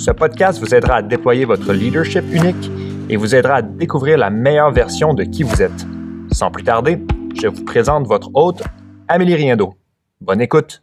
[0.00, 2.70] ce podcast vous aidera à déployer votre leadership unique
[3.10, 5.86] et vous aidera à découvrir la meilleure version de qui vous êtes.
[6.32, 7.04] Sans plus tarder,
[7.38, 8.62] je vous présente votre hôte,
[9.08, 9.74] Amélie Riendo.
[10.22, 10.82] Bonne écoute!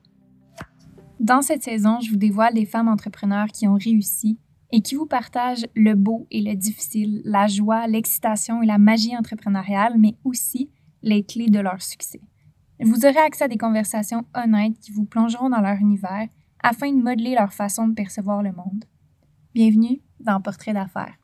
[1.20, 4.38] Dans cette saison, je vous dévoile des femmes entrepreneurs qui ont réussi
[4.72, 9.18] et qui vous partagent le beau et le difficile, la joie, l'excitation et la magie
[9.18, 10.70] entrepreneuriale, mais aussi
[11.02, 12.22] les clés de leur succès.
[12.80, 16.28] Vous aurez accès à des conversations honnêtes qui vous plongeront dans leur univers
[16.62, 18.86] afin de modeler leur façon de percevoir le monde.
[19.58, 21.16] Bienvenue dans Portrait d'affaires.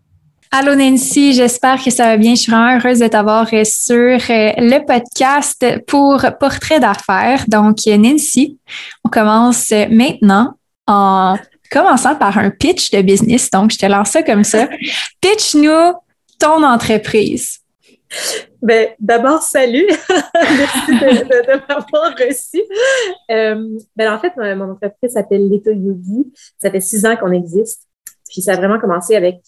[0.49, 2.33] Allô Nancy, j'espère que ça va bien.
[2.33, 4.17] Je suis vraiment heureuse de t'avoir euh, sur euh,
[4.57, 7.45] le podcast pour Portrait d'affaires.
[7.47, 8.57] Donc Nancy,
[9.03, 10.55] on commence maintenant
[10.87, 11.37] en
[11.69, 13.51] commençant par un pitch de business.
[13.51, 14.67] Donc, je te lance ça comme ça.
[15.21, 15.93] Pitch-nous
[16.39, 17.59] ton entreprise.
[18.63, 19.85] Ben, d'abord, salut.
[20.33, 22.63] Merci de, m'avoir reçu.
[23.29, 26.33] Euh, ben, en fait, mon entreprise s'appelle Leto Yogi.
[26.59, 27.87] Ça fait six ans qu'on existe.
[28.33, 29.41] Puis ça a vraiment commencé avec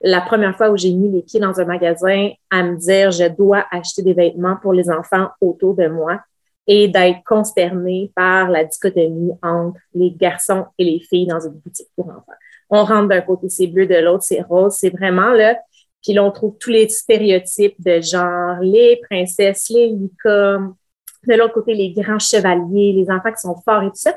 [0.00, 3.26] la première fois où j'ai mis les pieds dans un magasin à me dire je
[3.26, 6.20] dois acheter des vêtements pour les enfants autour de moi
[6.68, 11.88] et d'être consternée par la dichotomie entre les garçons et les filles dans une boutique
[11.96, 12.32] pour enfants.
[12.70, 14.76] On rentre d'un côté, c'est bleu, de l'autre, c'est rose.
[14.78, 15.58] C'est vraiment là.
[16.02, 20.74] Puis là, on trouve tous les stéréotypes de genre, les princesses, les licornes.
[21.26, 24.14] De l'autre côté, les grands chevaliers, les enfants qui sont forts et tout ça.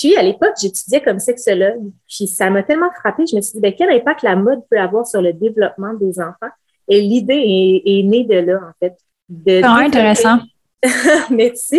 [0.00, 1.90] Puis, à l'époque, j'étudiais comme sexologue.
[2.08, 3.26] Puis, ça m'a tellement frappé.
[3.26, 6.18] Je me suis dit, ben, quel impact la mode peut avoir sur le développement des
[6.18, 6.50] enfants?
[6.88, 8.96] Et l'idée est, née de là, en fait.
[9.28, 10.38] De ah, intéressant.
[11.30, 11.78] merci,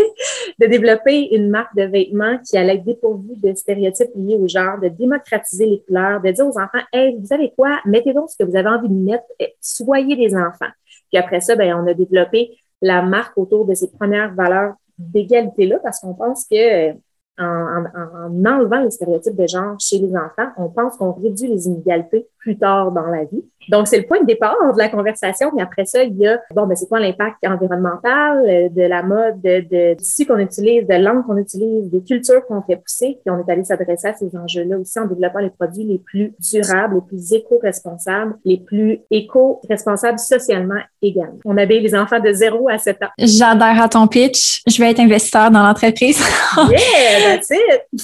[0.60, 4.80] de développer une marque de vêtements qui allait être dépourvue de stéréotypes liés au genre,
[4.80, 8.38] de démocratiser les couleurs, de dire aux enfants, hey, vous savez quoi, mettez donc ce
[8.38, 9.24] que vous avez envie de mettre,
[9.60, 10.70] soyez des enfants.
[11.12, 15.80] Puis après ça, ben, on a développé la marque autour de ces premières valeurs d'égalité-là
[15.82, 16.94] parce qu'on pense que
[17.38, 21.68] en, en, enlevant les stéréotypes de genre chez les enfants, on pense qu'on réduit les
[21.68, 23.44] inégalités plus tard dans la vie.
[23.70, 25.52] Donc, c'est le point de départ de la conversation.
[25.56, 29.04] Mais après ça, il y a, bon, ben, c'est quoi l'impact environnemental euh, de la
[29.04, 33.20] mode, de, de tissus qu'on utilise, de langue qu'on utilise, des cultures qu'on fait pousser.
[33.24, 36.34] Puis on est allé s'adresser à ces enjeux-là aussi en développant les produits les plus
[36.40, 41.38] durables, les plus éco-responsables, les plus éco-responsables socialement également.
[41.46, 43.10] On habille les enfants de 0 à 7 ans.
[43.20, 44.64] J'adhère à ton pitch.
[44.68, 46.20] Je vais être investisseur dans l'entreprise.
[46.58, 48.02] yeah, that's it!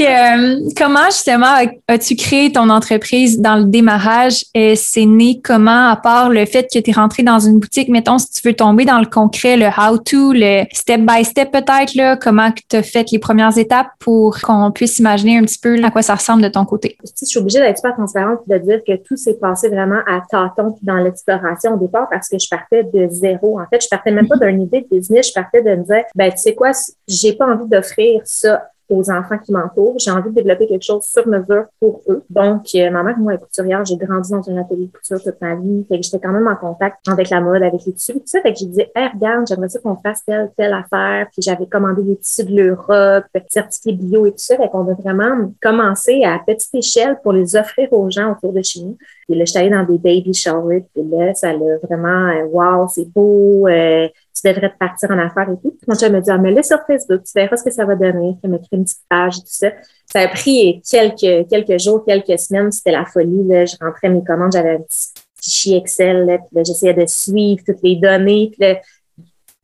[0.00, 1.56] Euh, comment justement
[1.88, 4.44] as-tu créé ton entreprise dans le démarrage?
[4.54, 7.88] Et c'est né comment, à part le fait que tu es rentré dans une boutique,
[7.88, 12.50] mettons, si tu veux tomber dans le concret, le how-to, le step-by-step peut-être, là, comment
[12.52, 16.02] tu as fait les premières étapes pour qu'on puisse imaginer un petit peu à quoi
[16.02, 16.96] ça ressemble de ton côté?
[17.02, 20.20] Je suis obligée d'être super transparente et de dire que tout s'est passé vraiment à
[20.30, 23.58] tâtons dans l'exploration au départ parce que je partais de zéro.
[23.58, 26.04] En fait, je partais même pas d'une idée de business, je partais de me dire,
[26.14, 26.72] ben, tu sais quoi,
[27.08, 29.94] j'ai pas envie d'offrir ça aux enfants qui m'entourent.
[29.98, 32.22] J'ai envie de développer quelque chose sur mesure pour eux.
[32.30, 33.84] Donc, euh, ma mère, moi, est couturière.
[33.84, 35.84] J'ai grandi dans un atelier de couture toute ma vie.
[35.88, 38.40] Fait que j'étais quand même en contact avec la mode, avec les tissus, tout ça.
[38.42, 41.26] Fait que j'ai dit, hey, regarde, j'aimerais ça qu'on fasse telle, telle affaire.
[41.32, 44.56] Puis j'avais commandé des tissus de l'Europe, certifiés bio et tout ça.
[44.56, 48.62] Fait qu'on a vraiment commencé à petite échelle pour les offrir aux gens autour de
[48.62, 48.96] chez nous.
[49.28, 50.84] Puis là, j'étais allée dans des baby showers.
[50.94, 53.66] Puis là, ça l'a vraiment, euh, wow, c'est beau.
[53.68, 54.08] Euh,
[54.42, 55.76] tu devrais te partir en affaires et tout.
[55.86, 58.36] Mon chum me dit, ah, mets-le sur Facebook, tu verras ce que ça va donner.
[58.42, 59.68] Je mettrai une petite page et tout ça.
[60.12, 62.72] Ça a pris quelques, quelques jours, quelques semaines.
[62.72, 63.44] C'était la folie.
[63.46, 63.64] Là.
[63.64, 65.08] Je rentrais mes commandes, j'avais un petit
[65.40, 66.26] fichier Excel.
[66.26, 68.50] Là, puis j'essayais de suivre toutes les données.
[68.52, 68.80] Puis là,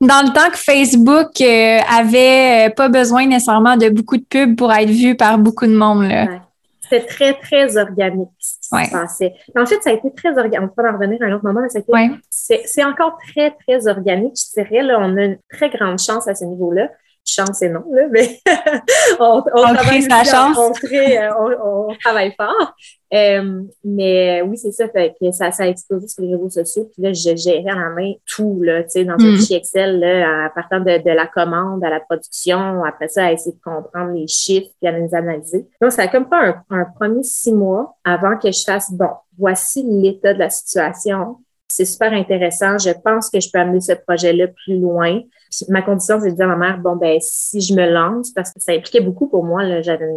[0.01, 4.71] dans le temps que Facebook euh, avait pas besoin nécessairement de beaucoup de pubs pour
[4.71, 6.07] être vu par beaucoup de monde.
[6.07, 6.48] Là
[6.89, 9.33] c'était très, très organique ce qui se passait.
[9.55, 10.59] En fait, ça a été très organique.
[10.61, 13.51] On peut en revenir à un autre moment, mais ça a été, c'est, encore très,
[13.51, 14.81] très organique, je dirais.
[14.81, 16.89] Là, on a une très grande chance à ce niveau-là.
[17.29, 18.39] Chance et non, là, mais
[19.19, 20.57] on, on, travaille chance.
[20.91, 22.73] Euh, on, on, travaille fort.
[23.13, 26.89] Euh, mais oui, c'est ça, fait que ça, ça a explosé sur les réseaux sociaux.
[26.93, 29.37] Puis là, je gérais à la main tout, là, tu sais, dans un hmm.
[29.37, 33.31] fichier Excel, là, à partir de, de, la commande à la production, après ça, à
[33.31, 35.67] essayer de comprendre les chiffres, puis à les analyser.
[35.81, 39.09] Donc, ça a comme pas un, un premier six mois avant que je fasse, bon,
[39.37, 41.37] voici l'état de la situation.
[41.67, 42.77] C'est super intéressant.
[42.77, 45.21] Je pense que je peux amener ce projet-là plus loin.
[45.67, 48.51] Ma condition, c'est de dire à ma mère, bon, ben, si je me lance, parce
[48.53, 50.07] que ça impliquait beaucoup pour moi, j'avais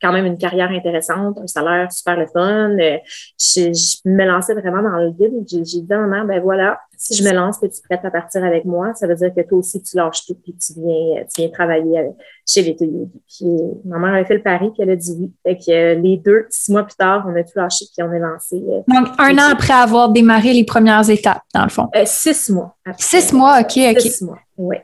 [0.00, 2.76] quand même une carrière intéressante, un salaire super le fun.
[2.78, 2.98] Euh,
[3.38, 3.70] je,
[4.04, 5.44] me lançais vraiment dans le vide.
[5.46, 8.44] J'ai dit à ma mère, ben voilà, si je me lance, es-tu prête à partir
[8.44, 8.94] avec moi?
[8.94, 12.10] Ça veut dire que toi aussi, tu lâches tout puis tu viens, tu viens travailler
[12.46, 13.46] chez les Puis
[13.84, 15.32] ma mère a fait le pari, puis elle a dit oui.
[15.42, 18.12] Fait que euh, les deux, six mois plus tard, on a tout lâché puis on
[18.12, 18.56] est lancé.
[18.56, 21.88] Euh, Donc, un an après avoir démarré les premières étapes, dans le fond.
[22.04, 22.76] six mois.
[22.98, 24.00] six mois, OK, OK.
[24.00, 24.76] Six mois, oui.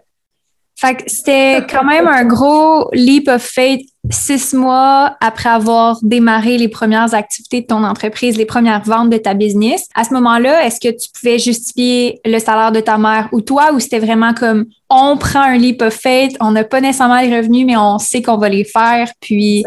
[0.81, 6.56] Fait que c'était quand même un gros leap of faith six mois après avoir démarré
[6.56, 9.88] les premières activités de ton entreprise, les premières ventes de ta business.
[9.94, 13.72] À ce moment-là, est-ce que tu pouvais justifier le salaire de ta mère ou toi,
[13.75, 17.37] ou c'était vraiment comme on prend un leap of faith, on n'a pas nécessairement les
[17.37, 19.64] revenus, mais on sait qu'on va les faire, puis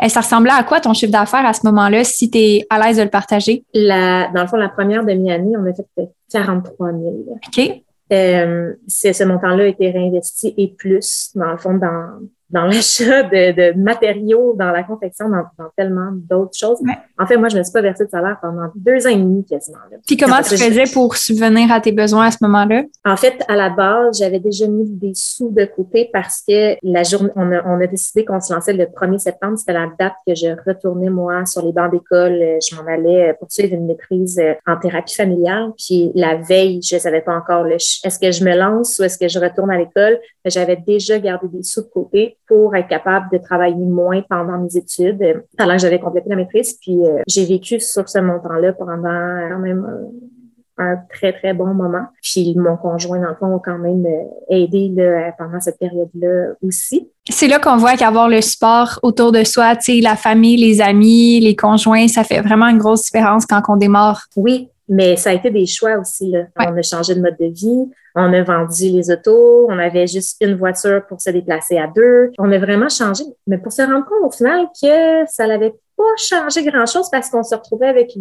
[0.00, 2.78] ça, ça ressemblait à quoi ton chiffre d'affaires à ce moment-là, si tu es à
[2.78, 3.64] l'aise de le partager?
[3.74, 7.02] La, dans le fond, la première demi-année, on a fait 43 000.
[7.34, 7.82] OK.
[8.12, 12.20] Euh, ce montant-là a été réinvesti et plus, dans le fond, dans,
[12.54, 15.44] dans l'achat de, de, matériaux, dans la confection, dans,
[15.76, 16.78] tellement d'autres choses.
[17.18, 19.16] En fait, moi, je ne me suis pas versée de salaire pendant deux ans et
[19.16, 19.78] demi quasiment.
[20.06, 22.84] Puis comment tu faisais pour subvenir à tes besoins à ce moment-là?
[23.04, 27.02] En fait, à la base, j'avais déjà mis des sous de côté parce que la
[27.02, 29.58] journée, on a, on a décidé qu'on se lançait le 1er septembre.
[29.58, 32.38] C'était la date que je retournais, moi, sur les bancs d'école.
[32.38, 35.72] Je m'en allais poursuivre une maîtrise euh, en thérapie familiale.
[35.76, 39.18] Puis la veille, je ne savais pas encore est-ce que je me lance ou est-ce
[39.18, 40.20] que je retourne à l'école?
[40.44, 44.76] J'avais déjà gardé des sous de côté pour être capable de travailler moins pendant mes
[44.76, 46.78] études, euh, pendant que j'avais complété la maîtrise.
[46.80, 51.72] Puis euh, j'ai vécu sur ce montant-là pendant quand même euh, un très, très bon
[51.72, 52.06] moment.
[52.20, 54.04] Puis mon conjoint, dans le fond, a quand même
[54.48, 57.08] aidé là, pendant cette période-là aussi.
[57.30, 60.80] C'est là qu'on voit qu'avoir le support autour de soi, tu sais, la famille, les
[60.80, 64.26] amis, les conjoints, ça fait vraiment une grosse différence quand on démarre.
[64.36, 66.30] Oui, mais ça a été des choix aussi.
[66.30, 66.46] Là.
[66.58, 70.36] On a changé de mode de vie, on a vendu les autos, on avait juste
[70.40, 72.30] une voiture pour se déplacer à deux.
[72.38, 76.04] On a vraiment changé, mais pour se rendre compte au final que ça n'avait pas
[76.16, 78.16] changé grand-chose parce qu'on se retrouvait avec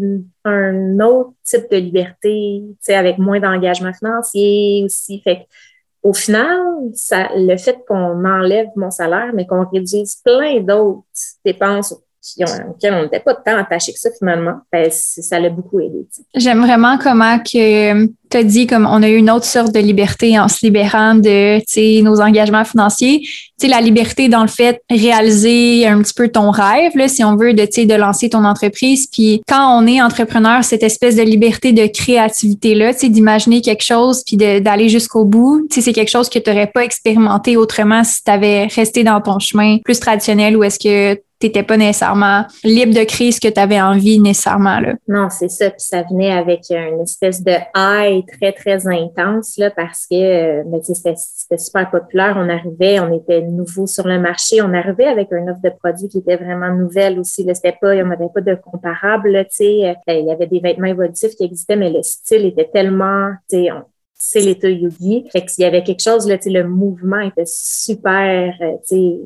[0.45, 5.21] un autre type de liberté, avec moins d'engagement financier aussi.
[5.21, 5.47] Fait
[6.01, 6.59] au final,
[6.93, 11.05] ça, le fait qu'on enlève mon salaire, mais qu'on réduise plein d'autres
[11.45, 11.95] dépenses
[12.69, 16.07] auxquels on n'était pas tant attaché que ça finalement, ben, ça l'a beaucoup aidé.
[16.35, 19.79] J'aime vraiment comment que tu as dit comme on a eu une autre sorte de
[19.79, 23.27] liberté en se libérant de nos engagements financiers.
[23.57, 27.35] sais la liberté dans le fait réaliser un petit peu ton rêve, là, si on
[27.35, 29.07] veut, de, de lancer ton entreprise.
[29.11, 34.37] Puis quand on est entrepreneur, cette espèce de liberté de créativité-là, d'imaginer quelque chose puis
[34.37, 38.65] d'aller jusqu'au bout, c'est quelque chose que tu n'aurais pas expérimenté autrement si tu avais
[38.65, 43.03] resté dans ton chemin plus traditionnel ou est-ce que tu n'étais pas nécessairement libre de
[43.03, 44.79] créer ce que tu avais envie nécessairement.
[44.79, 44.93] Là.
[45.07, 45.69] Non, c'est ça.
[45.69, 50.63] Puis ça venait avec une espèce de high très, très intense là, parce que euh,
[50.65, 51.15] ben, c'était,
[51.57, 52.35] super populaire.
[52.37, 54.61] On arrivait, on était nouveau sur le marché.
[54.61, 57.45] On arrivait avec une offre de produits qui était vraiment nouvelle aussi.
[57.53, 59.29] C'était pas, il n'y avait pas de comparable.
[59.31, 62.69] Là, euh, ben, il y avait des vêtements évolutifs qui existaient, mais le style était
[62.73, 63.83] tellement, on,
[64.25, 65.27] c'est l'état yogi.
[65.33, 69.17] Fait qu'il y avait quelque chose, là, le mouvement était super, euh,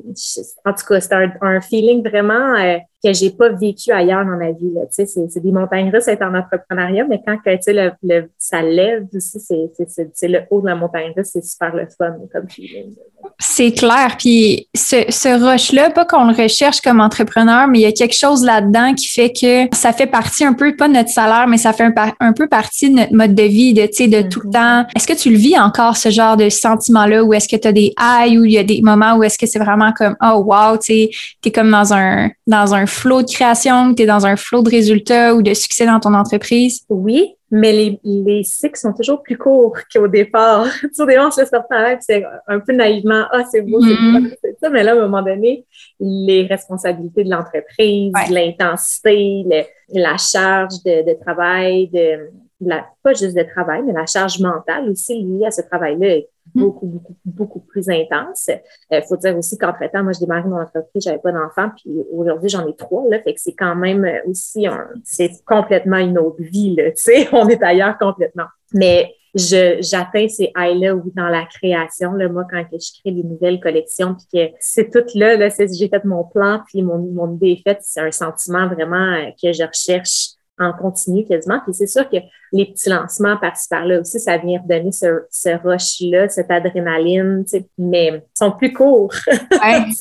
[0.65, 4.51] en tout cas, c'était un, feeling vraiment euh, que j'ai pas vécu ailleurs dans ma
[4.53, 4.73] vie.
[4.89, 10.27] C'est, des montagnes russes être en entrepreneuriat, mais quand le, le, ça lève aussi, c'est,
[10.27, 12.95] le haut de la montagne russe, c'est super le fun comme feeling.
[13.39, 14.15] C'est clair.
[14.17, 18.15] Puis ce, ce rush-là, pas qu'on le recherche comme entrepreneur, mais il y a quelque
[18.15, 21.57] chose là-dedans qui fait que ça fait partie un peu, pas de notre salaire, mais
[21.57, 21.87] ça fait
[22.19, 24.53] un, peu partie de notre mode de vie, de, de tout le mm-hmm.
[24.53, 24.87] temps.
[24.95, 27.71] Est-ce que tu le vis encore, ce genre de sentiment-là, ou est-ce que tu as
[27.71, 30.43] des highs, ou il y a des moments où est-ce que c'est vraiment comme, oh
[30.45, 34.35] wow, tu es comme dans un, dans un flow de création, tu es dans un
[34.35, 36.81] flow de résultats ou de succès dans ton entreprise?
[36.89, 40.65] Oui, mais les, les cycles sont toujours plus courts qu'au départ.
[40.81, 43.81] tu sais, au départ, on se laisse faire c'est un peu naïvement, ah, c'est beau,
[43.81, 44.35] mm-hmm.
[44.43, 45.65] c'est ça, mais là, à un moment donné,
[45.99, 49.45] les responsabilités de l'entreprise, l'intensité,
[49.89, 52.29] la charge de, de travail, de,
[52.61, 56.27] la, pas juste de travail, mais la charge mentale aussi liée à ce travail-là est
[56.27, 56.36] mm.
[56.55, 58.49] Beaucoup, beaucoup, beaucoup plus intense.
[58.91, 61.91] Il euh, faut dire aussi qu'entre-temps, moi, je démarrais mon entreprise, j'avais pas d'enfant, puis
[62.11, 64.67] aujourd'hui, j'en ai trois, là, fait que c'est quand même euh, aussi,
[65.03, 68.45] c'est complètement une autre vie, là, tu sais, on est ailleurs complètement.
[68.73, 72.13] Mais je, j'atteins ces highs-là oui, dans la création.
[72.13, 75.89] Là, moi, quand je crée des nouvelles collections, puis que c'est tout là, là j'ai
[75.89, 79.53] fait mon plan, puis mon, mon idée est faite, c'est un sentiment vraiment euh, que
[79.53, 81.59] je recherche en continu quasiment.
[81.63, 82.17] Puis c'est sûr que
[82.51, 87.45] les petits lancements par-ci par-là aussi, ça vient redonner ce, ce rush-là, cette adrénaline,
[87.77, 89.13] mais ils sont plus courts.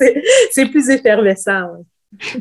[0.51, 1.69] c'est plus effervescent.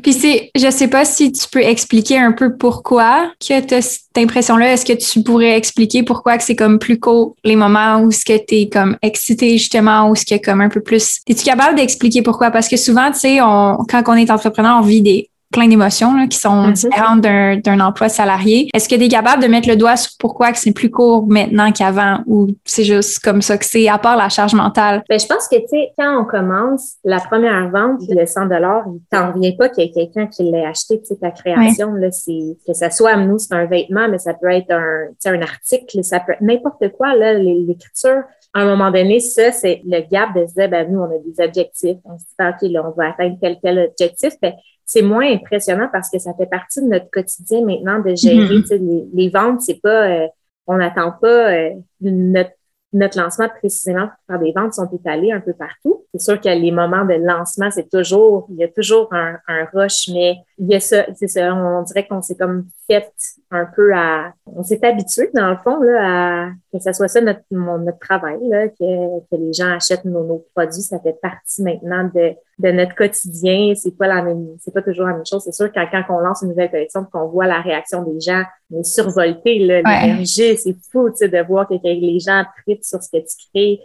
[0.02, 3.82] Puis c'est, je sais pas si tu peux expliquer un peu pourquoi que tu as
[3.82, 4.74] cette impression-là.
[4.74, 8.24] Est-ce que tu pourrais expliquer pourquoi que c'est comme plus court les moments où ce
[8.24, 11.20] que tu es comme excité justement ou ce qui est comme un peu plus.
[11.28, 12.52] Es-tu capable d'expliquer pourquoi?
[12.52, 16.28] Parce que souvent, tu sais, on, quand on est entrepreneur, on vit des plein d'émotions
[16.28, 16.74] qui sont mhm.
[16.74, 18.68] différentes d'un emploi salarié.
[18.74, 21.26] Est-ce que tu es capable de mettre le doigt sur pourquoi que c'est plus court
[21.28, 25.02] maintenant qu'avant ou c'est juste comme ça que c'est, à part la charge mentale?
[25.10, 29.00] Ben, je pense que, tu sais, quand on commence, la première vente, le 100 il
[29.10, 32.12] t'en vient pas qu'il y ait quelqu'un qui l'ait acheté, tu sais, ta création, là,
[32.12, 36.04] c'est, que ça soit, nous, c'est un vêtement, mais ça peut être un, un article,
[36.04, 38.24] ça peut être n'importe quoi, là, l'écriture
[38.56, 41.18] à un moment donné, ça, c'est le gap de se dire, ben, nous, on a
[41.18, 41.98] des objectifs.
[42.06, 44.34] On se dit, OK, là, on va atteindre tel, tel objectif.
[44.42, 44.54] Ben,
[44.86, 48.78] c'est moins impressionnant parce que ça fait partie de notre quotidien maintenant de gérer mm-hmm.
[48.78, 49.62] les, les, ventes.
[49.62, 50.28] C'est pas, euh,
[50.68, 52.52] on n'attend pas euh, notre
[52.96, 56.06] notre lancement précisément pour faire des ventes sont étalés un peu partout.
[56.14, 59.66] C'est sûr que les moments de lancement, c'est toujours, il y a toujours un, un
[59.74, 63.12] rush, mais il y a ça, c'est ça, on dirait qu'on s'est comme fait
[63.52, 67.22] un peu à, on s'est habitué dans le fond là à que ça soit ça
[67.22, 71.64] notre notre travail là, que, que les gens achètent nos, nos, produits, ça fait partie
[71.64, 73.74] maintenant de, de notre quotidien.
[73.76, 75.44] C'est pas la même, c'est pas toujours la même chose.
[75.44, 78.44] C'est sûr que quand, on lance une nouvelle collection, qu'on voit la réaction des gens,
[78.72, 83.02] on est survolté l'énergie, c'est fou, tu sais, de voir que, les gens tripent sur
[83.02, 83.80] ce que tu crées.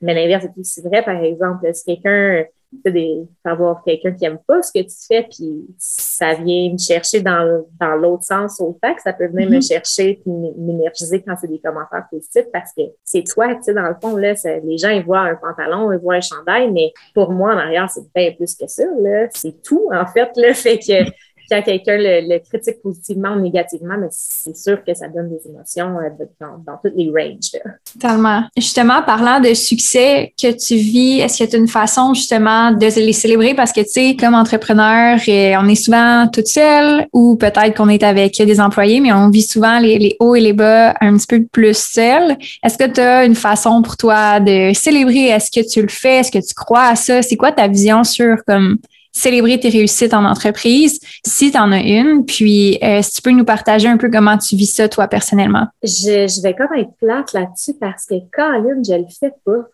[0.00, 2.44] Mais l'inverse est aussi vrai, par exemple, si quelqu'un
[2.84, 7.20] des, avoir quelqu'un qui aime pas ce que tu fais, puis ça vient me chercher
[7.20, 9.68] dans, dans l'autre sens autant que ça peut venir me mm-hmm.
[9.68, 13.88] chercher puis m'énergiser quand c'est des commentaires positifs parce que c'est toi, tu sais, dans
[13.88, 17.30] le fond, là, les gens, ils voient un pantalon, ils voient un chandail, mais pour
[17.30, 19.28] moi, en arrière, c'est bien plus que ça, là.
[19.34, 20.54] C'est tout, en fait, là.
[20.62, 21.10] Fait que
[21.52, 25.98] quand quelqu'un le, critique positivement ou négativement, mais c'est sûr que ça donne des émotions
[25.98, 27.60] euh, dans, toutes les ranges.
[27.92, 28.44] Totalement.
[28.56, 32.86] Justement, parlant de succès que tu vis, est-ce qu'il y a une façon justement de
[33.00, 33.54] les célébrer?
[33.54, 37.88] Parce que, tu sais, comme entrepreneur, euh, on est souvent toute seule ou peut-être qu'on
[37.88, 41.16] est avec des employés, mais on vit souvent les, les hauts et les bas un
[41.16, 42.36] petit peu plus seul.
[42.62, 45.26] Est-ce que tu as une façon pour toi de célébrer?
[45.26, 46.18] Est-ce que tu le fais?
[46.18, 47.20] Est-ce que tu crois à ça?
[47.20, 48.78] C'est quoi ta vision sur comme
[49.12, 52.24] célébrer tes réussites en entreprise, si tu en as une.
[52.24, 55.66] Puis, euh, si tu peux nous partager un peu comment tu vis ça, toi, personnellement.
[55.82, 59.68] Je, je vais comme être plate là-dessus parce que Caroline, je le fais pas.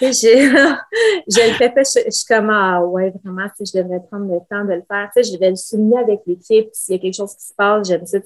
[0.00, 0.08] je,
[1.28, 1.82] je le fais pas.
[1.82, 5.10] Je, suis comme, ah ouais, vraiment, je devrais prendre le temps de le faire.
[5.16, 6.68] Tu sais, je vais le souligner avec l'équipe.
[6.72, 8.18] S'il y a quelque chose qui se passe, j'aime ça.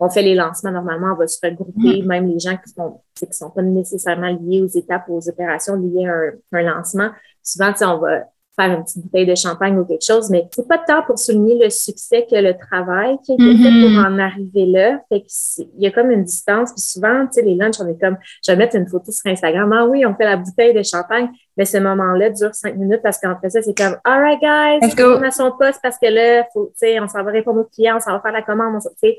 [0.00, 2.06] On fait les lancements normalement, on va se regrouper, mm-hmm.
[2.06, 6.06] même les gens qui sont qui sont pas nécessairement liés aux étapes, aux opérations liées
[6.06, 7.10] à un, un lancement.
[7.44, 8.24] Souvent, on va
[8.56, 11.18] faire une petite bouteille de champagne ou quelque chose, mais c'est pas de temps pour
[11.18, 14.14] souligner le succès que le travail qui a été fait pour mm-hmm.
[14.14, 15.00] en arriver là.
[15.08, 16.72] Fait qu'il y a comme une distance.
[16.72, 19.30] Puis souvent, tu sais, les lunchs, on est comme, je vais mettre une photo sur
[19.30, 19.72] Instagram.
[19.72, 21.28] Ah oui, on fait la bouteille de champagne.
[21.56, 25.22] Mais ce moment-là dure cinq minutes parce qu'entre ça, c'est comme, all right, guys, on
[25.22, 27.96] a son poste parce que là, faut, tu sais, on s'en va répondre aux clients,
[27.96, 29.18] on s'en va faire la commande, tu sais.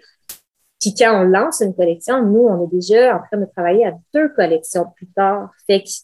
[0.80, 3.94] Puis quand on lance une collection, nous, on est déjà en train de travailler à
[4.14, 5.50] deux collections plus tard.
[5.68, 6.04] Fait qu'il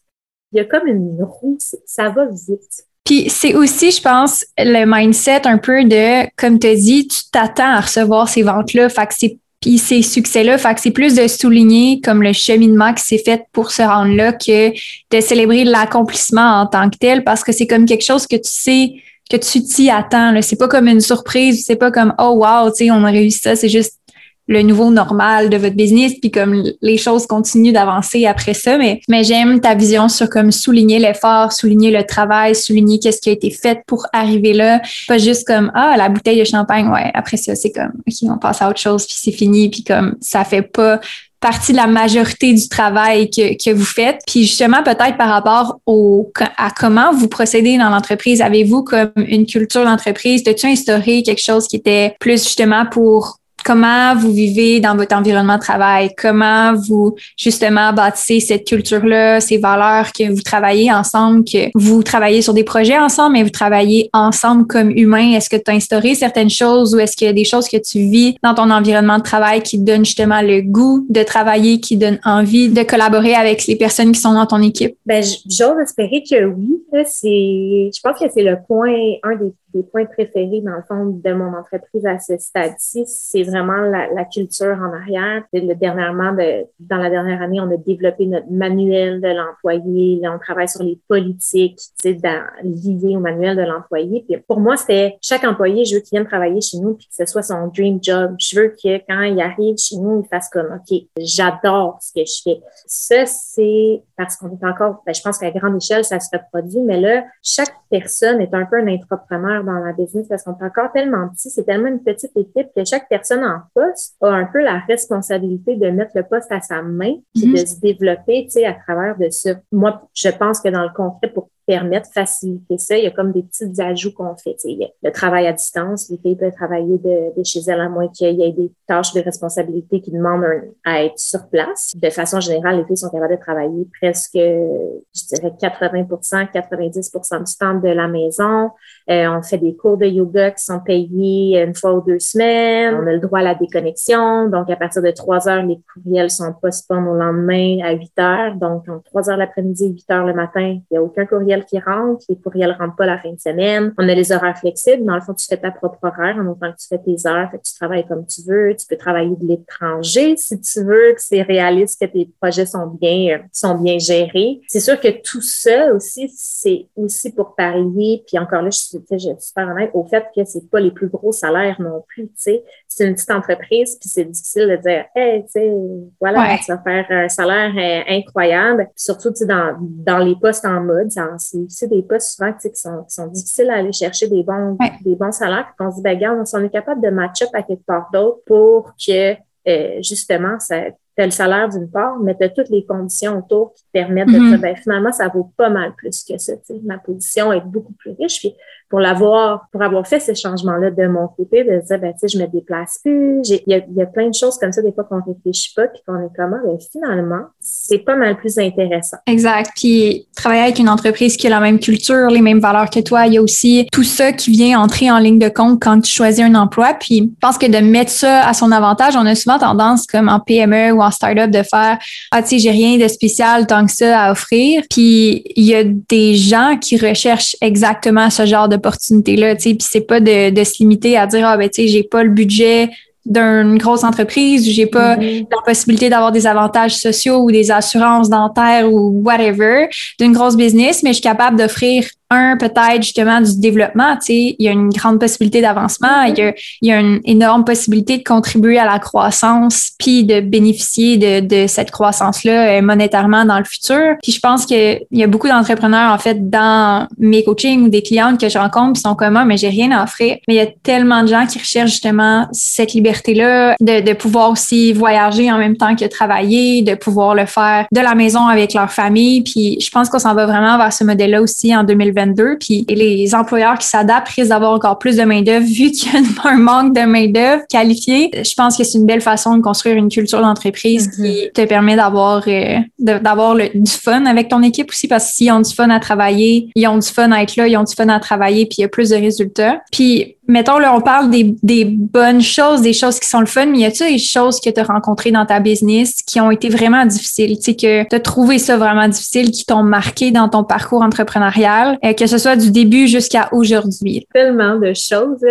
[0.53, 2.87] y a comme une roue, ça va vite.
[3.11, 7.23] Puis c'est aussi, je pense, le mindset un peu de, comme tu as dit, tu
[7.29, 8.87] t'attends à recevoir ces ventes-là.
[8.87, 12.93] Fait que c'est puis ces succès-là, fait que c'est plus de souligner comme le cheminement
[12.93, 17.25] qui s'est fait pour se rendre là que de célébrer l'accomplissement en tant que tel
[17.25, 18.93] parce que c'est comme quelque chose que tu sais
[19.29, 20.33] que tu t'y attends.
[20.41, 23.39] C'est pas comme une surprise, c'est pas comme oh wow, tu sais, on a réussi
[23.39, 23.99] ça, c'est juste
[24.47, 28.77] le nouveau normal de votre business, puis comme les choses continuent d'avancer après ça.
[28.77, 33.29] Mais, mais j'aime ta vision sur comme souligner l'effort, souligner le travail, souligner qu'est-ce qui
[33.29, 34.81] a été fait pour arriver là.
[35.07, 38.37] Pas juste comme, ah, la bouteille de champagne, ouais, après ça, c'est comme, OK, on
[38.37, 40.99] passe à autre chose, puis c'est fini, puis comme ça fait pas
[41.41, 44.21] partie de la majorité du travail que, que vous faites.
[44.27, 49.47] Puis justement, peut-être par rapport au, à comment vous procédez dans l'entreprise, avez-vous comme une
[49.47, 50.43] culture d'entreprise?
[50.47, 55.55] As-tu instauré quelque chose qui était plus justement pour comment vous vivez dans votre environnement
[55.55, 61.69] de travail, comment vous justement bâtissez cette culture-là, ces valeurs que vous travaillez ensemble, que
[61.75, 65.33] vous travaillez sur des projets ensemble, mais vous travaillez ensemble comme humain.
[65.33, 67.77] Est-ce que tu as instauré certaines choses ou est-ce qu'il y a des choses que
[67.77, 71.97] tu vis dans ton environnement de travail qui donnent justement le goût de travailler, qui
[71.97, 74.95] donnent envie de collaborer avec les personnes qui sont dans ton équipe?
[75.05, 76.77] Ben, j'ose espérer que oui.
[77.05, 81.05] C'est, je pense que c'est le point, un des des points préférés, dans le fond,
[81.05, 85.43] de mon entreprise à ce stade-ci, c'est vraiment la, culture en arrière.
[85.53, 90.19] Le, dernièrement, de, dans la dernière année, on a développé notre manuel de l'employé.
[90.21, 94.25] Là, on travaille sur les politiques dans, liées au manuel de l'employé.
[94.47, 97.25] Pour moi, c'était chaque employé, je veux qu'il vienne travailler chez nous puis que ce
[97.25, 98.35] soit son dream job.
[98.39, 102.25] Je veux que quand il arrive chez nous, il fasse comme, OK, j'adore ce que
[102.25, 102.61] je fais.
[102.85, 106.81] Ça, c'est parce qu'on est encore, ben, je pense qu'à grande échelle, ça se reproduit,
[106.81, 110.63] mais là, chaque personne est un peu un entrepreneur dans la business parce qu'on est
[110.63, 114.45] encore tellement petit, c'est tellement une petite équipe que chaque personne en poste a un
[114.45, 118.51] peu la responsabilité de mettre le poste à sa main et de se développer, tu
[118.51, 119.51] sais, à travers de ça.
[119.71, 122.97] Moi, je pense que dans le concret, pour permettre, faciliter ça.
[122.97, 124.57] Il y a comme des petits ajouts qu'on fait.
[124.65, 128.43] le travail à distance, les filles peuvent travailler de, chez elles à moins qu'il y
[128.43, 130.43] ait des tâches de responsabilité qui demandent
[130.83, 131.93] à être sur place.
[131.95, 137.57] De façon générale, les filles sont capables de travailler presque, je dirais, 80% 90% du
[137.57, 138.71] temps de la maison.
[139.09, 142.95] Euh, on fait des cours de yoga qui sont payés une fois ou deux semaines.
[142.95, 144.49] On a le droit à la déconnexion.
[144.49, 148.55] Donc, à partir de 3 heures, les courriels sont postponés au lendemain à 8 heures.
[148.55, 151.79] Donc, en 3 heures l'après-midi, 8 heures le matin, il n'y a aucun courriel qui
[151.79, 153.93] rentrent, les courriels ne rentrent pas la fin de semaine.
[153.97, 155.05] On a les horaires flexibles.
[155.05, 157.49] Dans le fond, tu fais ta propre horaire en autant que tu fais tes heures,
[157.51, 158.75] que tu travailles comme tu veux.
[158.75, 162.87] Tu peux travailler de l'étranger si tu veux, que c'est réaliste, que tes projets sont
[162.87, 164.61] bien, euh, sont bien gérés.
[164.67, 168.23] C'est sûr que tout ça aussi, c'est aussi pour parier.
[168.27, 170.91] Puis encore là, je suis, je suis super honnête au fait que c'est pas les
[170.91, 172.27] plus gros salaires non plus.
[172.27, 175.71] Tu sais, c'est une petite entreprise, puis c'est difficile de dire, hey, tu sais,
[176.19, 178.89] voilà, tu vas faire un salaire euh, incroyable.
[178.95, 181.11] surtout, tu sais, dans, dans les postes en mode,
[181.51, 184.77] c'est aussi des postes souvent qui sont, qui sont difficiles à aller chercher des bons,
[185.01, 185.73] des bons salaires.
[185.77, 188.39] Puis on se dit, ben, regarde, on est capable de match-up à quelque part d'autre
[188.45, 189.33] pour que,
[189.67, 190.83] euh, justement, ça,
[191.17, 194.27] tu le salaire d'une part, mais tu as toutes les conditions autour qui te permettent
[194.27, 194.49] de mm-hmm.
[194.49, 196.53] dire, ben, finalement, ça vaut pas mal plus que ça.
[196.83, 198.39] Ma position est beaucoup plus riche.
[198.39, 198.53] Puis
[198.89, 202.37] pour l'avoir, pour avoir fait ces changements-là de mon côté, de dire, ben, tu sais,
[202.37, 203.41] je me déplace plus.
[203.45, 205.87] Il y a, y a, plein de choses comme ça, des fois qu'on réfléchit pas,
[205.87, 209.17] puis qu'on est comment, ben, finalement, c'est pas mal plus intéressant.
[209.27, 209.71] Exact.
[209.75, 213.27] Puis travailler avec une entreprise qui a la même culture, les mêmes valeurs que toi,
[213.27, 216.11] il y a aussi tout ça qui vient entrer en ligne de compte quand tu
[216.11, 216.93] choisis un emploi.
[216.99, 220.27] Puis je pense que de mettre ça à son avantage, on a souvent tendance, comme
[220.27, 221.97] en PME ou en startup, de faire,
[222.31, 224.83] ah, tu sais, j'ai rien de spécial tant que ça à offrir.
[224.89, 229.69] Puis il y a des gens qui recherchent exactement ce genre de opportunité-là, tu sais,
[229.75, 232.23] puis c'est pas de, de, se limiter à dire, ah, ben, tu sais, j'ai pas
[232.23, 232.89] le budget
[233.25, 235.45] d'une grosse entreprise, j'ai pas mm-hmm.
[235.51, 239.89] la possibilité d'avoir des avantages sociaux ou des assurances dentaires ou whatever
[240.19, 244.55] d'une grosse business, mais je suis capable d'offrir un, peut-être justement du développement, tu sais,
[244.57, 247.65] il y a une grande possibilité d'avancement, il, y a, il y a une énorme
[247.65, 253.45] possibilité de contribuer à la croissance, puis de bénéficier de, de cette croissance-là euh, monétairement
[253.45, 254.15] dans le futur.
[254.23, 258.01] Puis je pense qu'il y a beaucoup d'entrepreneurs, en fait, dans mes coachings ou des
[258.01, 260.37] clientes que je rencontre qui sont comme moi, mais j'ai rien à offrir.
[260.47, 264.51] Mais il y a tellement de gens qui recherchent justement cette liberté-là, de, de pouvoir
[264.51, 268.73] aussi voyager en même temps que travailler, de pouvoir le faire de la maison avec
[268.73, 269.41] leur famille.
[269.41, 272.20] Puis je pense qu'on s'en va vraiment vers ce modèle-là aussi en 2020
[272.59, 276.21] puis les employeurs qui s'adaptent risquent d'avoir encore plus de main-d'œuvre vu qu'il y a
[276.49, 278.31] un manque de main-d'œuvre qualifiée.
[278.33, 281.51] Je pense que c'est une belle façon de construire une culture d'entreprise qui mm-hmm.
[281.53, 285.61] te permet d'avoir euh, d'avoir du fun avec ton équipe aussi parce que s'ils ont
[285.61, 288.09] du fun à travailler, ils ont du fun à être là, ils ont du fun
[288.09, 289.81] à travailler, puis il y a plus de résultats.
[289.91, 293.65] Puis mettons, là, on parle des, des, bonnes choses, des choses qui sont le fun,
[293.67, 296.69] mais y a-tu des choses que tu as rencontrées dans ta business qui ont été
[296.69, 300.49] vraiment difficiles, tu sais, que tu as trouvé ça vraiment difficile, qui t'ont marqué dans
[300.49, 304.27] ton parcours entrepreneurial, euh, que ce soit du début jusqu'à aujourd'hui?
[304.33, 305.43] Tellement de choses.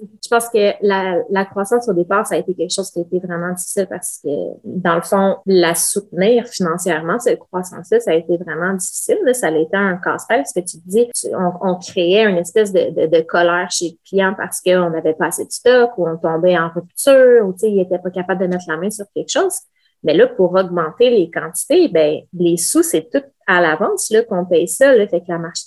[0.00, 3.18] Je pense que la, croissance au départ, ça a été quelque chose qui a été
[3.18, 4.28] vraiment difficile parce que,
[4.64, 9.18] dans le fond, la soutenir financièrement, cette croissance-là, ça a été vraiment difficile.
[9.32, 13.70] Ça a été un casse-tête parce que tu dis, on, créait une espèce de, colère
[13.70, 17.46] chez le client parce qu'on n'avait pas assez de stock ou on tombait en rupture
[17.46, 19.58] ou il n'était pas capable de mettre la main sur quelque chose.
[20.04, 24.68] Mais là, pour augmenter les quantités, ben, les sous, c'est tout à l'avance qu'on paye
[24.68, 24.94] ça.
[24.94, 25.60] Là, fait que la marche,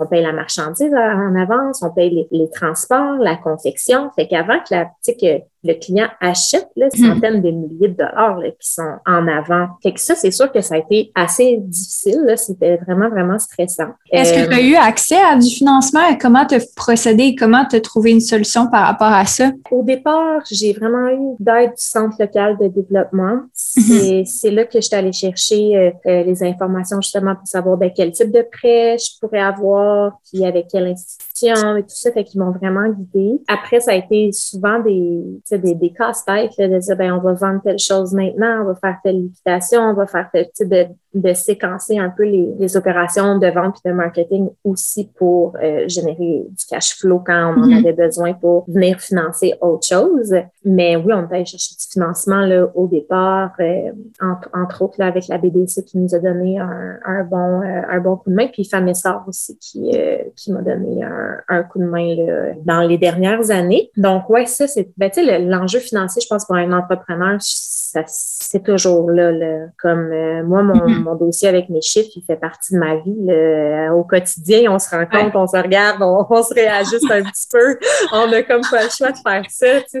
[0.00, 4.10] on paye la marchandise en avance, on paye les, transports, la confection.
[4.16, 7.06] Fait qu'avant que la, que le client achète là, hmm.
[7.06, 9.68] centaines de milliers de dollars là, qui sont en avant.
[9.82, 12.32] Fait que ça, c'est sûr que ça a été assez difficile.
[12.36, 13.90] C'était vraiment, vraiment stressant.
[14.10, 16.16] Est-ce que tu as euh, eu accès à du financement?
[16.20, 17.34] Comment tu as procédé?
[17.34, 19.50] Comment tu as trouvé une solution par rapport à ça?
[19.70, 23.40] Au départ, j'ai vraiment eu d'aide du Centre local de développement.
[23.52, 24.54] C'est mhm.
[24.54, 28.12] là que je suis allée chercher euh, euh, les informations justement pour savoir ben, quel
[28.12, 32.12] type de prêt je pourrais avoir, puis avec quelle institution et tout ça.
[32.12, 33.40] Fait qu'ils m'ont vraiment guidée.
[33.48, 37.60] Après, ça a été souvent des des, des casse-têtes, de dire, ben, on va vendre
[37.62, 41.34] telle chose maintenant, on va faire telle liquidation, on va faire tel type de, de
[41.34, 46.46] séquencer un peu les, les, opérations de vente et de marketing aussi pour euh, générer
[46.48, 47.78] du cash flow quand on en mm-hmm.
[47.78, 50.34] avait besoin pour venir financer autre chose.
[50.64, 55.06] Mais oui, on peut chercher du financement là, au départ, euh, entre, entre, autres là,
[55.06, 58.34] avec la BDC qui nous a donné un, un bon, euh, un bon coup de
[58.36, 59.90] main, puis Famessor aussi qui,
[60.36, 63.90] qui m'a donné un, un, coup de main là, dans les dernières années.
[63.96, 68.62] Donc, ouais, ça, c'est, ben, tu sais, l'enjeu financier, je pense, pour un entrepreneur, c'est
[68.62, 69.32] toujours là,
[69.80, 71.02] comme euh, moi, mon, mm-hmm.
[71.02, 73.90] mon, dossier avec mes chiffres, il fait partie de ma vie.
[73.92, 77.78] au quotidien, on se rend compte, on se regarde, on, se réajuste un petit peu.
[78.12, 80.00] On a comme pas le choix de faire ça.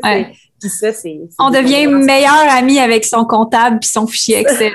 [1.38, 4.72] On devient meilleur ami avec son comptable puis son fichier Excel.